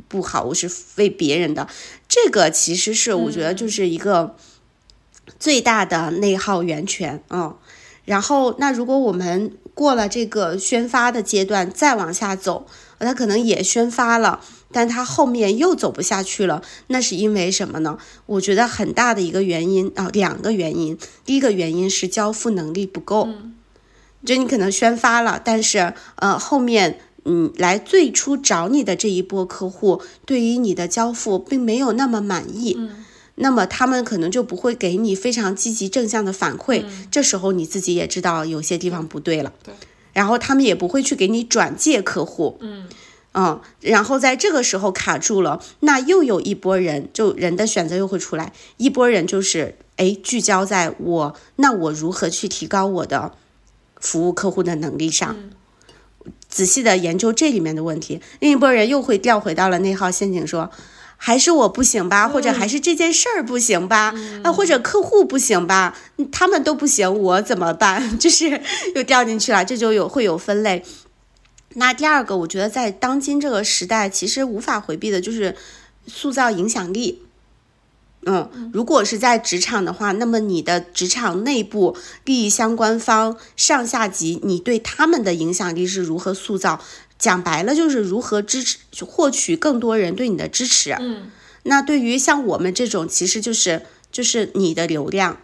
[0.09, 1.65] 不好，我是为别人的。
[2.09, 4.35] 这个其实是我觉得就是一个
[5.39, 7.55] 最大的内耗源泉，嗯。
[8.03, 12.65] 然后，那如果我们过了这个宣发的阶段，再往下走，
[12.97, 14.39] 他可能也宣发了，
[14.71, 17.99] 但他后面又走不下去了，那是因为什么呢？
[18.25, 20.97] 我觉得很大的一个原因啊，两个原因。
[21.23, 23.29] 第一个原因是交付能力不够，
[24.25, 26.99] 就你可能宣发了，但是呃后面。
[27.27, 33.03] 嗯，来最初找你的这一波客户，对于你的交付并没有那么满意，嗯
[33.35, 36.83] 那么他们可能就不会给你非常积极正向的反馈。
[37.11, 39.73] 这时候你自己也知道有些地方不对了，对，
[40.13, 42.87] 然后他们也不会去给你转介客户，嗯。
[43.37, 53.33] 嗯，然后在这个时候卡住了，那又有一波人，就人的选择又会出来，一波人就是哎聚焦在我，那我如何去提高我的
[53.99, 55.35] 服务客户的能力上，
[56.47, 60.71] 仔细的研究这里面的问题，另一波人又会调回到了内耗陷阱，说。
[61.17, 64.13] 还是我不行吧，或者还是这件事儿不行吧，
[64.43, 68.17] 啊，或者客户不行吧，嗯他们都不行，我怎么办？
[68.19, 68.61] 就是
[68.95, 70.83] 又掉进去了，这就有会有分类。
[71.77, 75.55] 那第二个，我觉得在当今这个时代，其实无法回避的就是
[76.07, 77.21] 塑造影响力。
[78.27, 86.81] 嗯，如果是在职场的话，那么你的职场内部利益相关方上下级，你对他们的影响力是如何塑造？
[87.25, 90.95] 讲白了，就是如何支持获取更多人对你的支持。
[90.99, 91.31] 嗯
[91.67, 93.81] 那对于像我们这种，其实就是
[94.11, 95.39] 就是你的流量，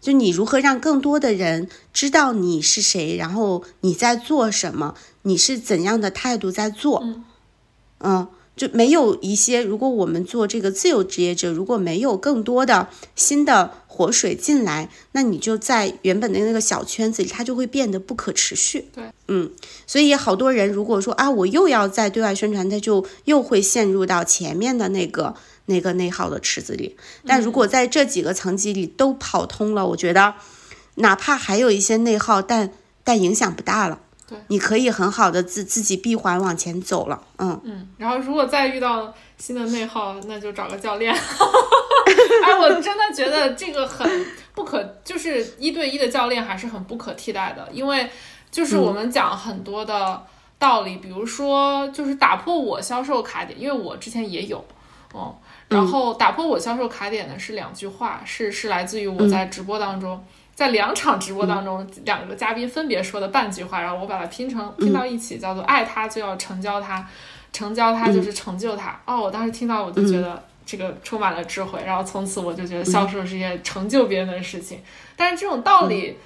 [0.00, 4.94] 就你如何让更多的人知道你是谁，然后你在做什么，
[5.28, 7.24] 你是怎样的态度在做，嗯
[7.98, 8.28] 嗯，
[8.60, 18.90] 就没有一些，如果我们做这个自由职业者，如果没有更多的新的活水进来，那你就在原本的那个小圈子里，它就会变得不可持续。
[18.94, 19.50] 对，嗯，
[19.86, 25.34] 所以好多人如果说啊，我又要在对外宣传，他就又会陷入到前面的那个
[25.64, 26.98] 那个内耗的池子里。
[27.26, 30.34] 但如果在这几个层级里都跑通了，我觉得
[30.96, 32.70] 哪怕还有一些内耗，但
[33.02, 34.00] 但影响不大了。
[34.30, 37.20] 对，你可以很好的自自己闭环往前走了。
[37.38, 41.12] 嗯，嗯，然后如果再遇到新的内耗，那就找个教练。
[42.44, 44.08] 哎，我真的觉得这个很
[44.54, 48.08] 不可，就是一对一的教练还是很不可替代的，因为
[48.50, 50.24] 就是我们讲很多的
[50.58, 54.64] 道理，比如说就是打破我销售卡点，因为我之前也有，
[55.12, 55.36] 哦、
[55.68, 60.24] 然后打破我销售卡点的是两句话，是是来自于我在直播当中。
[60.60, 67.08] 在两场直播当中，两个嘉宾分别说的半句话，然后我把它拼成拼到一起，叫做“爱他就要成交他，
[67.50, 69.00] 成交他就是成就他”。
[69.06, 74.78] 哦，我当时听到我就觉得这个充满了智慧，然后从此我就觉得销售是一件成就别人的事情。
[75.16, 76.18] 但是这种道理，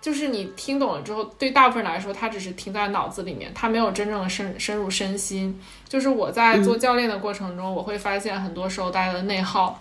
[0.00, 5.56] 就是你听懂了之后，对大部分人来说，他只是停在脑子里面，他没有真正的深深入身心。
[5.88, 9.80] 就是我在做教练的过程中，我会发现很多时候大家的内耗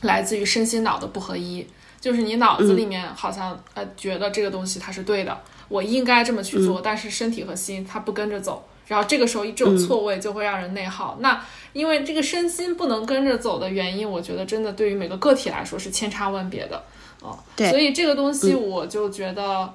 [0.00, 1.64] 来自于身心脑的不合一。
[2.00, 5.38] 就是你脑子里面好像呃觉得这个东西它是对的，
[5.68, 11.16] 我应该这么去做，但是身体和心它不跟着走，然后这个时候这种错位就会让人内耗。
[11.20, 16.82] 那因为这个身心不能跟着走的原因，我觉得真的对于每个个体来说是千差万别的，
[17.20, 19.72] 哦，对，所以这个东西我就觉得。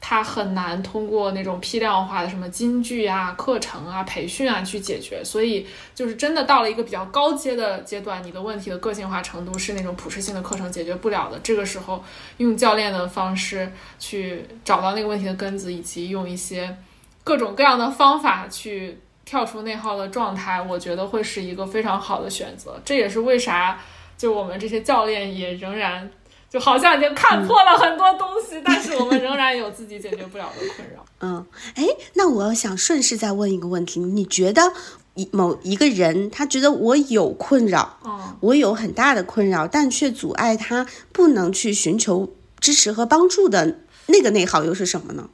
[0.00, 5.66] 它很难通过那种批量化的什么金句啊、课程啊、培训啊去解决，所以
[5.96, 11.38] 就是真的到了一个比较高阶的阶段，你的问题的个性化程度是那种普适性的课程解决不了的。
[11.40, 12.04] 这个时候，
[12.36, 16.76] 用教练的方式去找到那个问题的根子，以及用一些
[17.24, 22.80] 各种各样的方法去跳出内耗的状态，我觉得会是一个非常好的选择。
[22.84, 23.80] 这也是为啥
[24.16, 26.08] 就我们这些教练也仍然。
[26.48, 31.04] 就好像已经看破了很多东西，但是我们仍然有自己解决不了的困扰。
[31.20, 34.72] 嗯，哎，那我想顺势再问一个问题：你觉得
[35.14, 45.28] 一某一个人，他觉得我有困扰，嗯，我有很大的困扰，但却阻碍他不能去寻求支持和帮助的那个内耗又是什么呢？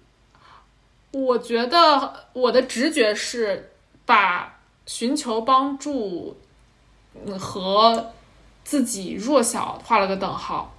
[1.10, 3.72] 我觉得我的直觉是
[4.06, 6.38] 把寻求帮助
[7.38, 8.12] 和
[8.64, 10.74] 自己弱小画了个等号。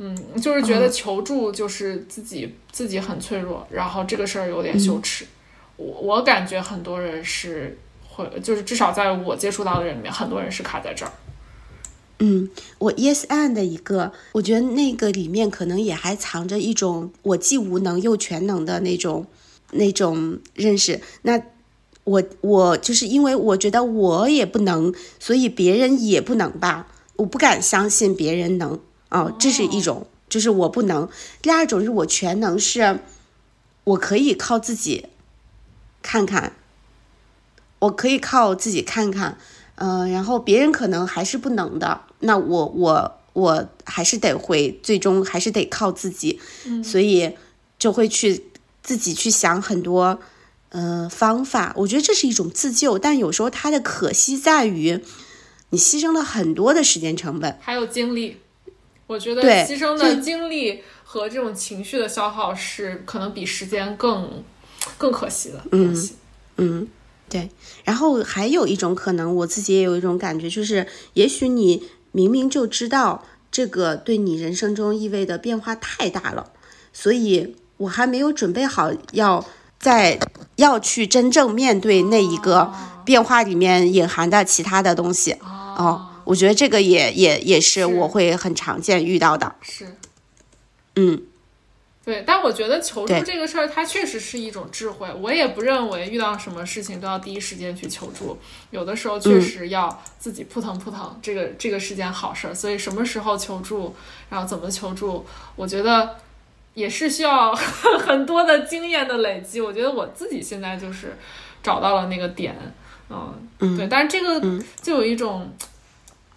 [0.00, 5.26] 嗯，就是觉得求助就是自己自己很脆弱，然后这个事儿有点羞耻。
[5.76, 7.76] 我我感觉很多人是
[8.08, 11.10] 会，就是至少在我接触到的人里面，很多人是卡在这儿。
[12.20, 12.48] 嗯，
[12.78, 19.26] 我 Yes and 的一个，我觉得那个里面可能也还藏着一种我既无能又全能的那种
[19.72, 21.00] 那种认识。
[21.22, 21.42] 那
[22.04, 26.86] 我我就是因为我觉得我也不能，所以别人也不能吧？
[27.16, 28.78] 我不敢相信别人能。
[29.10, 31.08] 哦，这是一种，就是我不能；
[31.40, 33.00] 第二种是我全能，是
[33.84, 35.06] 我可以靠自己
[36.02, 36.52] 看看，
[37.78, 39.38] 我可以靠自己看看，
[39.76, 46.38] 嗯，然后别人可能还是不能的，那我我我还是得会，最终还是得靠自己，
[46.84, 47.36] 所以
[47.78, 48.44] 就会去
[48.82, 50.18] 自己去想很多
[50.68, 51.72] 呃方法。
[51.76, 55.02] 我觉得这是一种自救，但有时候它的可惜在于，
[55.70, 58.40] 你牺牲了很多的时间成本，还有精力。
[59.08, 64.44] 我觉得牺牲的精力和这种情绪的消耗是可能比时间更
[64.98, 66.14] 更可惜的东西。
[66.58, 66.86] 嗯，
[67.28, 67.48] 对。
[67.84, 76.52] 然后还有一种可能，我自己也有一种感觉，就是也许你明明就知道这个对你人生中意味的变化太大了，
[76.92, 79.42] 所以我还没有准备好要
[79.80, 80.20] 在
[80.56, 82.70] 要去真正面对那一个
[83.06, 85.32] 变化里面隐含的其他的东西。
[85.40, 86.06] 哦。
[86.28, 89.96] 我觉得这个也也也是我会很常见遇到的，是，
[90.96, 91.22] 嗯，
[92.04, 95.08] 对，但我觉得求助这个事儿，它确实是一种智慧。
[95.22, 98.36] 我也不认为遇到什么事情都要第一时间去求助，
[98.72, 102.54] 有的时候确实要自己扑腾扑腾，这个这个是件好事儿。
[102.54, 103.96] 所以什么时候求助，
[104.28, 105.24] 然后怎么求助，
[105.56, 106.16] 我觉得
[106.74, 107.54] 也是需要
[108.04, 109.62] 很多的经验的累积。
[109.62, 111.16] 我觉得我自己现在就是
[111.62, 112.54] 找到了那个点，
[113.08, 113.34] 嗯，
[113.78, 115.50] 对，但是这个就有一种。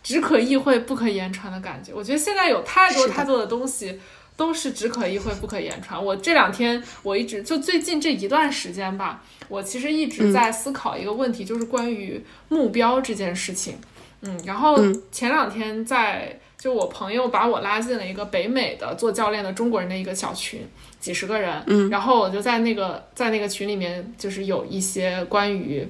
[0.03, 3.99] 只可意会不可言传的感觉，我觉得现在有太多太多的东西
[4.35, 6.03] 都是只可意会不可言传。
[6.03, 13.77] 我这两天我一直就最近这一段时间吧，我其实一直在思考一个问题，就是关于目标这件事情。
[14.21, 14.77] 嗯，然后
[15.11, 20.67] 前两天在就我朋友把我拉进了一个北美的做教练的中国人的一个小群，
[20.99, 21.61] 几十个人。
[21.67, 25.87] 嗯，然后我就在那个在那个群里面，就是有一些关于。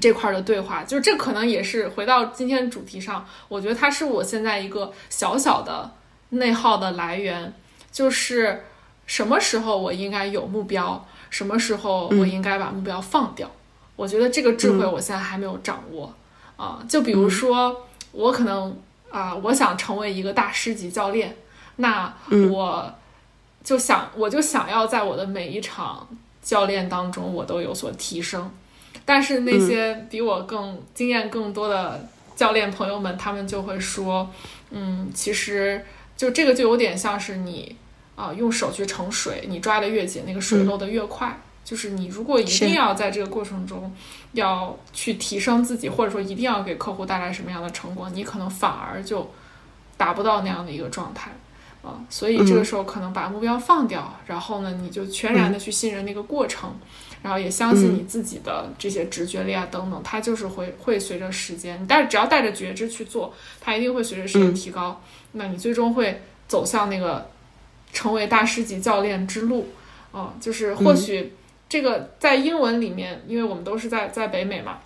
[0.00, 5.90] 这块的对话，就是这可能也是回到今天主题上，我觉得它是我现在一个小小的
[6.30, 7.52] 内耗的来源，
[7.92, 8.64] 就是
[9.06, 13.50] 什么时候我应该有目标，什么时候我应该把目标放掉。
[13.94, 16.12] 我觉得这个智慧我现在还没有掌握
[16.56, 16.84] 啊。
[16.88, 18.76] 就比如说，我可能
[19.10, 21.34] 啊，我想成为一个大师级教练，
[21.76, 22.12] 那
[22.50, 22.94] 我
[23.64, 26.06] 就想，我就想要在我的每一场
[26.42, 28.50] 教练当中，我都有所提升。
[29.04, 34.28] 但是那些比我更经验更多的教练朋友们，他们就会说，
[34.70, 35.84] 嗯，其实
[36.16, 37.76] 就这个就有点像是你
[38.14, 41.38] 啊，用手去盛水，你抓的越紧，那个水漏的越快。
[41.64, 43.92] 就是你如果一定要在这个过程中
[44.32, 49.28] 要去提升自己，或者说一定要给客户带来什么样的成果，你可能反而就
[49.96, 51.32] 达不到那样的一个状态。
[51.82, 56.72] 啊，所以这个时候可能把目标放掉，然后呢，你就全然的去信任那个过程，
[57.22, 65.00] 然后也相信你自己的这些直觉力啊等等，它就是会会随着时间，你带只要带着觉知去做，它一定会随着时间提高，
[65.32, 67.28] 那你最终会走向那个
[67.92, 69.68] 成为大师级教练之路，
[70.12, 71.32] 啊，就是或许
[71.68, 74.78] 这个在英文里面，因为我们都是在在北美嘛，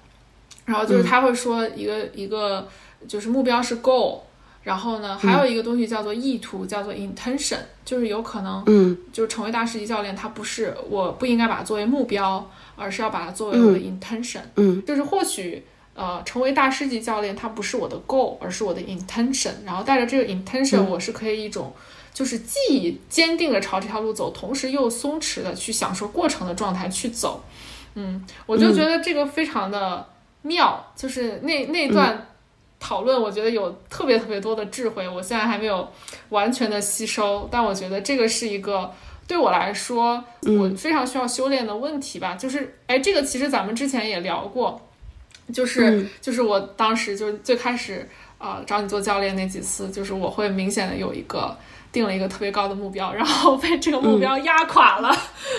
[0.65, 2.69] 然后就是他会说一个一个
[3.07, 4.20] 就是目标是 goal。
[4.62, 15.65] 然后呢，还有一个东西叫做意图，叫做 intention，就是有可能，嗯，就成为大师级教练，他不是，我不应该把它作为目标，而是要把它作为我的 intention，嗯，就是或许，
[15.95, 21.73] 呃，成为大师级教练，它不是我的 goal，而是我的 intention，然后带着这个 intention，我是可以一种，
[22.12, 27.43] 就是既坚定的朝这条路走，同时又松弛的去享受过程的状态去走，
[27.95, 30.07] 嗯，我就觉得这个非常的
[30.43, 32.27] 妙，就是那那段。
[32.81, 35.86] 讨论我觉得有特别特别多的智慧，我现在还没有
[36.31, 38.90] 完全的吸收，但我觉得这个是一个
[39.28, 40.24] 对我来说
[40.59, 42.35] 我非常需要修炼的问题吧。
[42.35, 44.81] 就是哎，这个其实咱们之前也聊过，
[45.52, 48.09] 就是就是我当时就是最开始
[48.39, 51.55] 啊找你做教练那几次，就是我会明显的有一个
[51.93, 55.15] 定了一个特别高的目标， 然后被这个目标压垮了，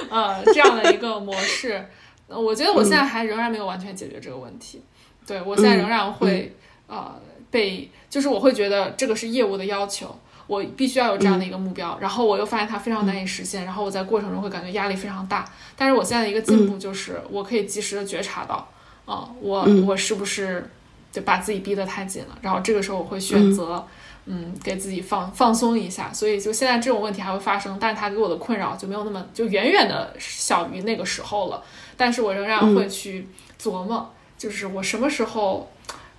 [0.10, 1.86] 呃这样的一个模式，
[2.28, 4.82] 我觉得我现在还仍然没有完全解决这个问题，
[5.28, 6.52] 对我现在仍然会。
[6.92, 7.10] 呃，
[7.50, 10.14] 被就是我会觉得这个是业务的要求，
[10.46, 15.50] 我必须要有这样的一个目标，然后我又发现它非常难以实现，然后我在过程中会感觉压力非常大。
[15.78, 18.68] 但是我现在的一个进步就是，我可以及时的觉察到，
[19.06, 20.70] 啊，我我是不是
[21.14, 22.38] 就把自己逼得太紧了？
[22.42, 23.88] 然后这个时候我会选择，
[24.26, 26.12] 嗯，给自己放放松一下。
[26.12, 31.64] 所以就现在这种问题还会发生，但是它给我的困扰就没有那么就远远的小于那个时候了。
[31.96, 33.26] 但是我仍然会去
[33.58, 35.72] 琢磨，就是我什么时候。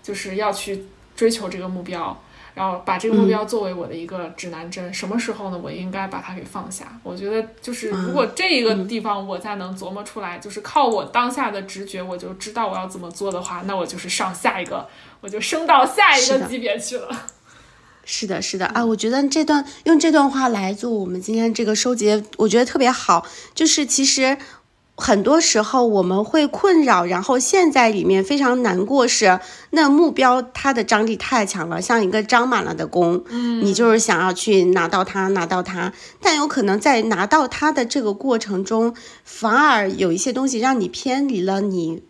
[0.03, 0.85] 就是要去
[1.15, 2.21] 追求这个目标，
[2.55, 4.93] 然后把这个目标作为我的一个指南针。
[4.93, 5.61] 什么时候呢？
[5.63, 6.99] 我应该把它给放下。
[7.03, 14.89] 我觉得，就是如果这一个地方我再能琢磨出来，就是靠我当下的直觉，我就知道我要怎么做的话，那我就是上下一个，
[15.21, 17.27] 我就升到下一个级别去了。
[18.05, 23.27] 是的，是的啊，我觉得这段用这段话来做我们今天这个收结，我觉得特别好。
[23.55, 24.37] 就是其实。
[24.95, 29.41] 很多时候我们会困扰，然后现在里面非常难过是
[29.71, 38.95] 那目标它的张力太强了，像一个张满了的弓，嗯，你就是想要去拿到它，拿到它，但有可能在拿到它的这个过程中，
[39.25, 42.03] 反而有一些东西让你偏离了你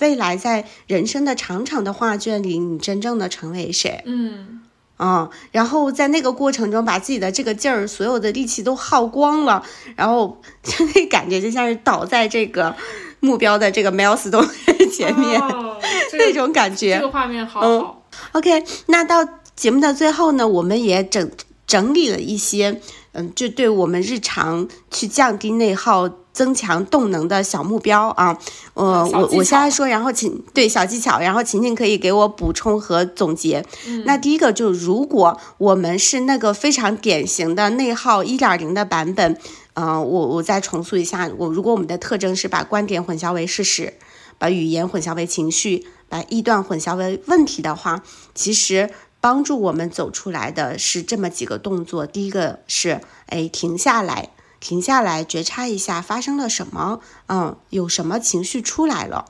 [0.00, 4.60] 未来在人生的长长的画卷里，你真正的成为谁，嗯。
[4.96, 9.62] 啊，然后在那个过程中，把自己的这个劲儿、所有的力气都耗光了，
[9.96, 12.74] 然后就那感觉就像是倒在这个
[13.20, 14.48] 目标的这个 milestone
[14.90, 15.40] 前面，
[16.18, 16.94] 那种感觉。
[16.94, 18.02] 这个画面好好。
[18.32, 19.26] OK，那到
[19.56, 21.30] 节目的最后呢，我们也整
[21.66, 22.80] 整理了一些，
[23.12, 26.08] 嗯，就对我们日常去降低内耗。
[26.34, 28.36] 增强动能的小目标啊，
[28.74, 33.64] 呃，我我先来说，然后请对小技巧，然后晴晴可以给我补充和总结。
[34.04, 39.38] 那第一个就是，如果我们是那个非常典型的内耗一点零的版本，
[39.74, 43.94] 嗯，我我再重塑一下，我如果我们的特征是把观点混淆为事实，
[44.36, 48.02] 把语言混淆为情绪，把臆断混淆为问题的话，
[48.34, 48.90] 其实
[49.20, 52.04] 帮助我们走出来的是这么几个动作。
[52.04, 54.30] 第一个是，哎，停下来。
[54.64, 59.26] 停下来，觉察一下发生了什么，嗯，有什么情绪出来了？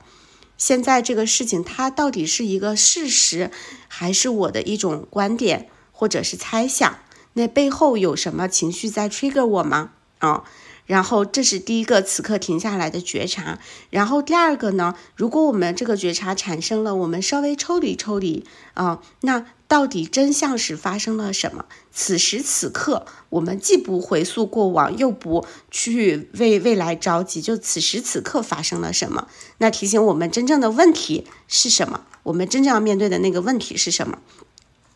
[0.57, 3.51] 现在这个事情它到底是一个事实，
[3.89, 6.99] 还是我的一种观点或者是猜想？
[7.33, 9.91] 那背后有什么情绪在 trigger 我吗？
[10.19, 10.45] 啊？
[10.85, 13.59] 然后这是第一个，此刻停下来的觉察。
[13.89, 14.95] 然后第二个呢？
[15.15, 18.45] 如果我们这个觉察产生了，我们稍微抽离抽离
[18.75, 21.65] 啊，那到底真相是发生了什么？
[21.91, 29.27] 此时此刻，我们既不回溯过往，又不去为未来着急，就此时此刻发生了什么？
[29.57, 32.01] 那提醒我们真正的问题是什么？
[32.23, 34.19] 我们真正要面对的那个问题是什么？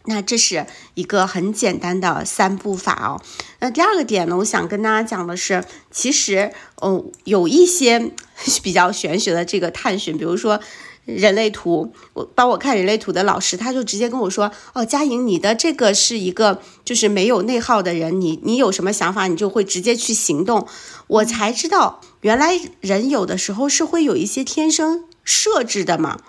[0.05, 0.65] 那这是
[0.95, 3.21] 一个很简单的三步法哦。
[3.59, 6.51] 那第二个点呢，我想跟大家讲的是，其实，
[6.81, 8.11] 嗯，有一些
[8.63, 10.59] 比较玄学的这个探寻，比如说
[11.15, 20.67] 人类图，我帮我看人类图的老师，他就直接跟我说，哦，佳莹，你的这个是一个就是没有内耗的人，你你有什么想法，你就会直接去行动。
[21.07, 26.19] 我才知道，原来人有的时候是会有一些天生设置的嘛。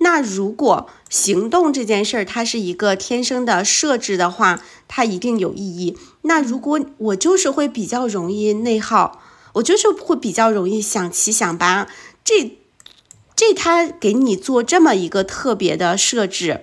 [0.00, 5.98] 那如果行动这件事儿，它是一个天生的设置的话，它一定有意义。
[6.22, 9.20] 那如果我就是会比较容易内耗，
[9.54, 11.88] 我就是会比较容易想七想八，
[12.22, 12.58] 这
[13.38, 16.60] 这他给你做这么一个特别的设置，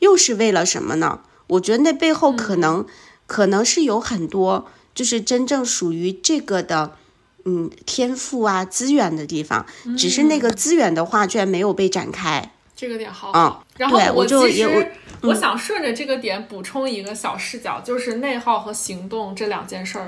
[0.00, 1.20] 又是为了什么呢？
[1.46, 2.84] 我觉得那背后可能
[3.26, 6.98] 可能是有很多就是真正属于这个的，
[7.46, 9.64] 嗯，天赋啊资源的地方，
[9.96, 12.52] 只是那个资源的画卷没有被展开。
[12.76, 13.56] 这个点好嗯。
[13.78, 14.92] 然后对我就其也我实
[15.22, 20.06] 我想顺着这个点补充一个小视角，就是内耗和行动这两件事儿。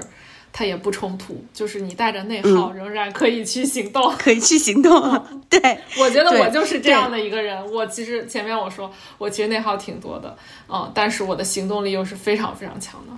[0.53, 4.15] 它也不冲突，就是你带着内耗，仍然可以去行动。
[4.19, 5.01] 可以去行动，
[5.49, 5.59] 对，
[5.99, 7.65] 我觉得我就是这样的一个人。
[7.73, 10.37] 我其实前面我说我其实内耗挺多的，
[10.69, 13.17] 嗯，但是我的行动力又是非常非常强的。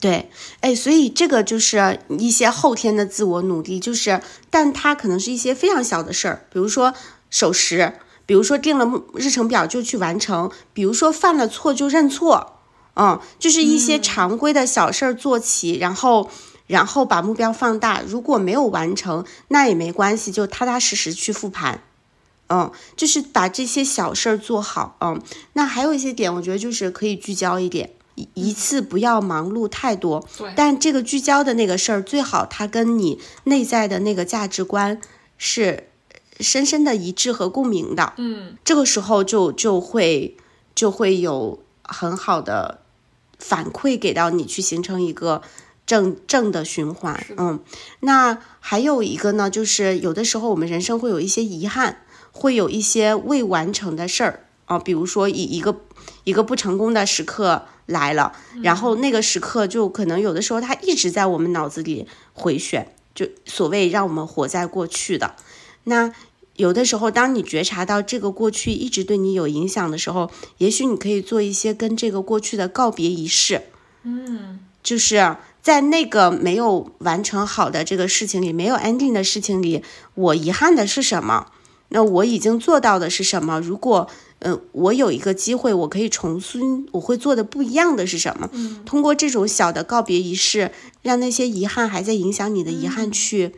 [0.00, 0.28] 对，
[0.60, 4.20] 哎，所以这个就是一些后天的自我努力，就是，
[4.50, 6.92] 但它可能是一些非常小的事儿，比如说
[7.30, 7.94] 守时，
[8.26, 12.60] 比如说定了目日程表就去完成，比如说犯了错就认错，
[12.94, 16.30] 嗯，就是一些常规的小事儿做起，然后。
[16.66, 21.82] 然后把目标放大，如果没有完成，那也没关系，就踏踏实实去复盘，
[22.48, 25.20] 嗯，就是把这些小事儿做好，嗯。
[25.52, 34.98] 那还有一些点，我觉得就是可以聚焦一点，一一次不要忙碌太多，对，但这个聚焦的那个事儿，最好它跟你内在的那个价值观
[35.36, 35.88] 是
[36.40, 38.14] 深深的一致和共鸣的。
[38.16, 40.34] 嗯，这个时候就就会
[40.74, 42.80] 就会有很好的
[43.46, 45.42] 反馈给到你，去形成一个
[45.84, 47.60] 正正的循环嗯，
[48.00, 51.98] 那还有一个呢，就是有的时候我们人生会有一些遗憾，
[52.32, 55.78] 会有一些未完成的事儿啊，比如说以一个
[56.24, 65.34] 一个不成功的时刻来了，然后那个时刻就可能有的时候它一直在我们脑子里回旋，就所谓让我们活在过去的。
[65.84, 66.14] 那
[66.56, 73.62] 有的时候，当你觉察到这个过去一直对你有影响的时候，也许你可以做一些跟这个过去的告别仪式。
[74.04, 79.82] 嗯，就是在那个没有完成好的这个事情里，没有 ending 的事情里，
[80.14, 81.46] 我遗憾的是什么？
[81.88, 83.60] 那我已经做到的是什么？
[83.60, 84.08] 如果
[84.40, 88.50] 嗯、呃我有一个机会，我可以重新，我会做的不一样的是什么？
[88.52, 90.70] 嗯，通过这种小的告别仪式，
[91.02, 93.54] 让那些遗憾还在影响你的遗憾去、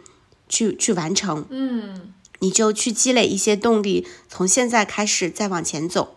[0.48, 1.44] 去去完成。
[1.50, 6.16] 嗯，你就去积累一些动力，从现在开始再往前走。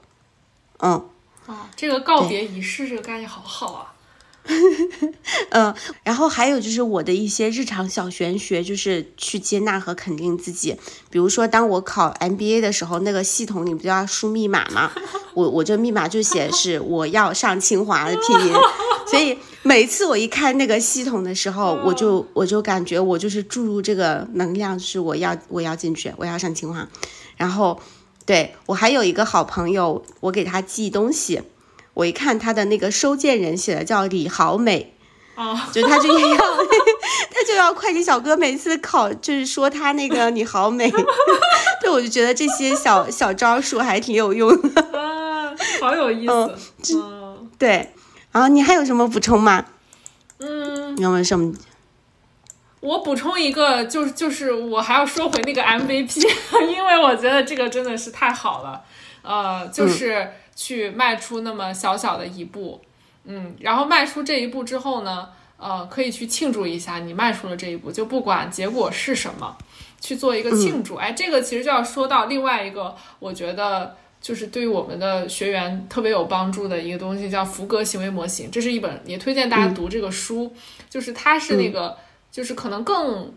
[0.79, 1.05] 嗯
[1.45, 3.93] 啊，这个告别仪式这个概念好好啊。
[5.51, 10.75] 嗯，然后还有就是我的一些日常小玄学，就是去接纳和肯定自己。
[11.11, 14.91] 比如说，当我考 MBA 的时候，那个系统里不就要输密码吗？
[15.35, 18.53] 我我这密码就写是我要上清华的拼音，
[19.05, 26.87] 所以每次我一开那个系统的时候，我就我就感觉我就是注入这个能量，就是我要我要进去，我要上清华。
[27.35, 27.79] 然后，
[28.25, 31.41] 对我还有一个好朋友，我给他寄东西，
[31.93, 34.95] 我一看他的那个收件人写的叫李好美。
[35.35, 36.35] 啊，就他就要，
[37.31, 40.91] 他就要快递小哥每次考，就是说他那个你好美，
[41.79, 44.81] 对我就觉得这些小小招数还挺有用的。
[44.99, 46.55] 啊，好有意思。
[46.93, 47.93] 嗯对，
[48.31, 49.65] 然后你还有什么补充吗？
[50.39, 51.53] 嗯，你有没有什么？
[52.81, 56.25] 我补充一个，就是就是我还要说回那个 MVP，
[56.71, 58.81] 因为我觉得这个真的是太好了。
[59.21, 62.79] 呃，就是去迈出那么小小的一步，
[63.25, 65.27] 嗯，然后迈出这一步之后呢，
[65.57, 69.57] 呃，可以去庆祝一下你迈出了这一步，就不管结果是什么，
[69.99, 70.95] 去做一个庆祝。
[70.95, 78.49] 哎，这个其实就要说到另外一个，我觉得就是对于我们的学员特别有帮助的一个东西，叫福格行为模型。
[78.51, 80.53] 这是一本也推荐大家读这个书，
[80.89, 81.97] 就是它是那个，
[82.31, 83.33] 就是可能更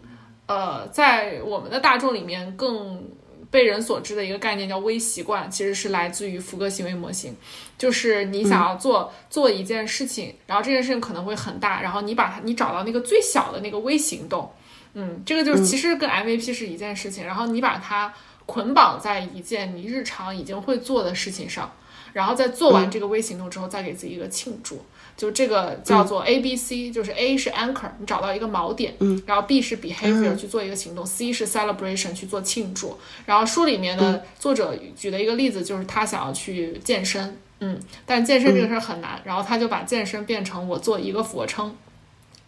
[0.46, 3.02] 呃，在我们的大众里面更。
[3.50, 7.36] 被人所知的一个概念叫微习惯，其实是来自于福格行为模型。
[7.76, 14.50] 就是你想要做、做一件事情，然后这件事情可能会很大，然后你把它你找到那个最小的那个微行动，
[14.94, 18.10] 嗯，这个就是其实跟 MVP 是一件事情，然后你把它
[18.46, 21.72] 捆绑在一件你日常已经会做的事情上，
[22.12, 24.84] 然后在做完这个微行动之后，再给自己一个庆祝。
[25.14, 32.98] 就这个叫做 A B C，、就是 A 是 anchor，你找到一个锚点，嗯，然后 B 是 behavior、去做一个行动，C 是 celebration 去做庆祝。
[33.26, 41.76] 然后书里面的作者举的一个例子就是他想要去健身，嗯，但健身这个事儿很难，然后他就把健身变成我做一个俯卧撑，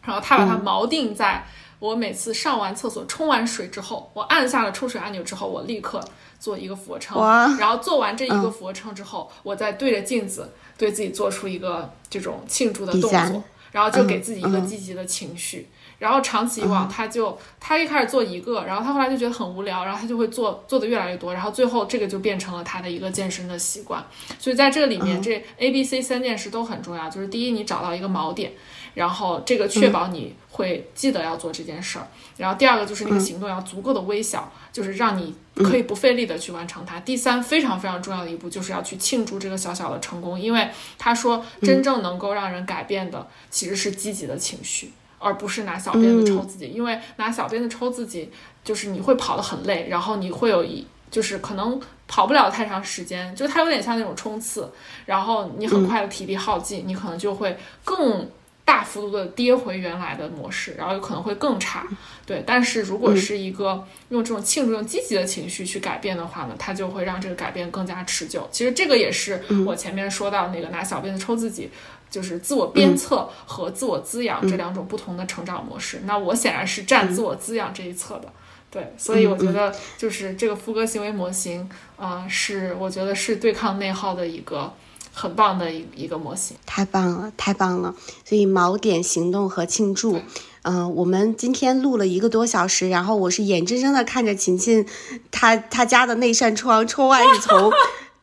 [0.03, 1.47] 然后他把它锚定在
[1.85, 6.03] 我每次上完厕所、冲完水之后，我按下了冲水按钮之后，我立刻
[6.41, 7.19] 做一个俯卧撑，
[7.59, 15.69] 然后做完这一个俯卧撑之后，我再对着镜子对自己做出一个这种庆祝的动作，然后就给自己一个积极的情绪。
[15.99, 24.05] 然后长期以往，他就他一开始做一个，然后他后来就觉得很无聊，然后他就会做做的越来越多，然后最后这个就变成了他的一个健身的习惯。
[24.39, 27.09] 所以在这里面，这 A、B、C 三件事都很重要。
[27.09, 28.53] 就是第一，你找到一个锚点，
[28.95, 32.07] 然后这个确保你会记得要做这件事儿。
[32.37, 36.99] 然后第二个就是那个行动要足够的微小，就是让你可以不费力的去完成它。
[37.01, 40.69] 第三，非常非常重要的一步就是要去庆祝这个小小的成功，因为
[40.99, 44.91] 他说真正能够让人改变的其实是积极的情绪。
[45.25, 48.31] 而不是拿小鞭子抽自己，因为拿小鞭子抽自己，
[48.63, 54.71] 就是你会跑得很累，然后你会有一，就是可能跑不了太长时间，就它有点像那种冲刺，
[55.07, 58.29] 然后你很快的体力耗尽，你可能就会更
[58.67, 61.87] 大幅度的跌回原来的模式，然后有可能会更差。
[62.27, 68.49] 对，但是如果是一个用这种庆祝、用积极的情绪去改变的话呢，它就会让这个改变更加持久。
[68.51, 71.71] 其实这个也是我前面说到那个拿小鞭子抽自己。
[72.15, 76.01] 就是自我鞭策和自我滋养这两种不同的成长模式。
[76.05, 78.29] 那我显然是站自我滋养这一侧的，
[78.71, 84.73] 对，所以我觉得就是这个副歌行为模型，啊，是我觉得是对抗内耗的一个
[85.13, 86.57] 很棒的一一个模型。
[86.65, 87.93] 太棒了，太棒了！
[88.25, 90.21] 所以锚点行动和庆祝，
[90.63, 94.87] 嗯，我们今天录了一个多小时，然后我是眼睁睁的看着琴琴，
[95.33, 97.73] 她她家的那扇窗窗外是从。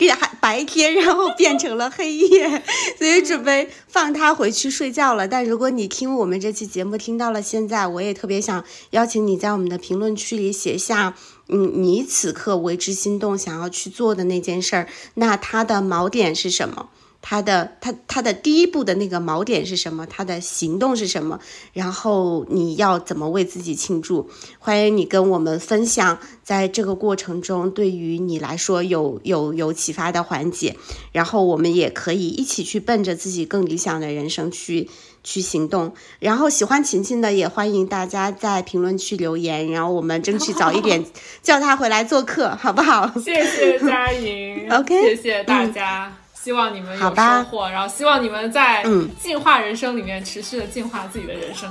[0.01, 2.63] 变白天，然后变成了黑夜，
[2.97, 5.27] 所以准备放他回去睡觉了。
[5.27, 11.15] 但如果你听我们这期节目听到了现在，我也特别想邀请你在我们的评论区里写下，
[11.49, 16.89] 嗯，你此刻为之心动想要去做的那件事儿，那它的锚点是什么？
[17.21, 20.05] 他的他他的第一步的那个锚点是什么？
[20.07, 21.39] 他的行动是什么？
[21.73, 24.29] 然后你要怎么为自己庆祝？
[24.59, 30.75] 欢迎你跟我们分享，在这个过程中对于你来说有有有启发的环节。
[31.11, 34.89] 然后我们也可以一起去奔着自己更理想的人生去
[35.23, 35.93] 去行动。
[36.19, 41.05] 然后喜欢琴琴的也欢迎大家在评论区留言，然后我们争取早一点
[41.43, 43.11] 叫他回来做客，好不好？
[43.19, 46.20] 谢谢佳莹， OK，谢谢大家。
[46.43, 51.69] 希望你们有收获，然后希望你们在嗯进化人生里面持续的进化自己的人生。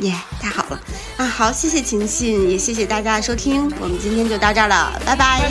[0.00, 0.80] 耶，太好了
[1.18, 1.24] 啊！
[1.26, 5.48] 好，谢谢琴琴，也谢谢大家的收听，我们今天就到这儿了，拜拜。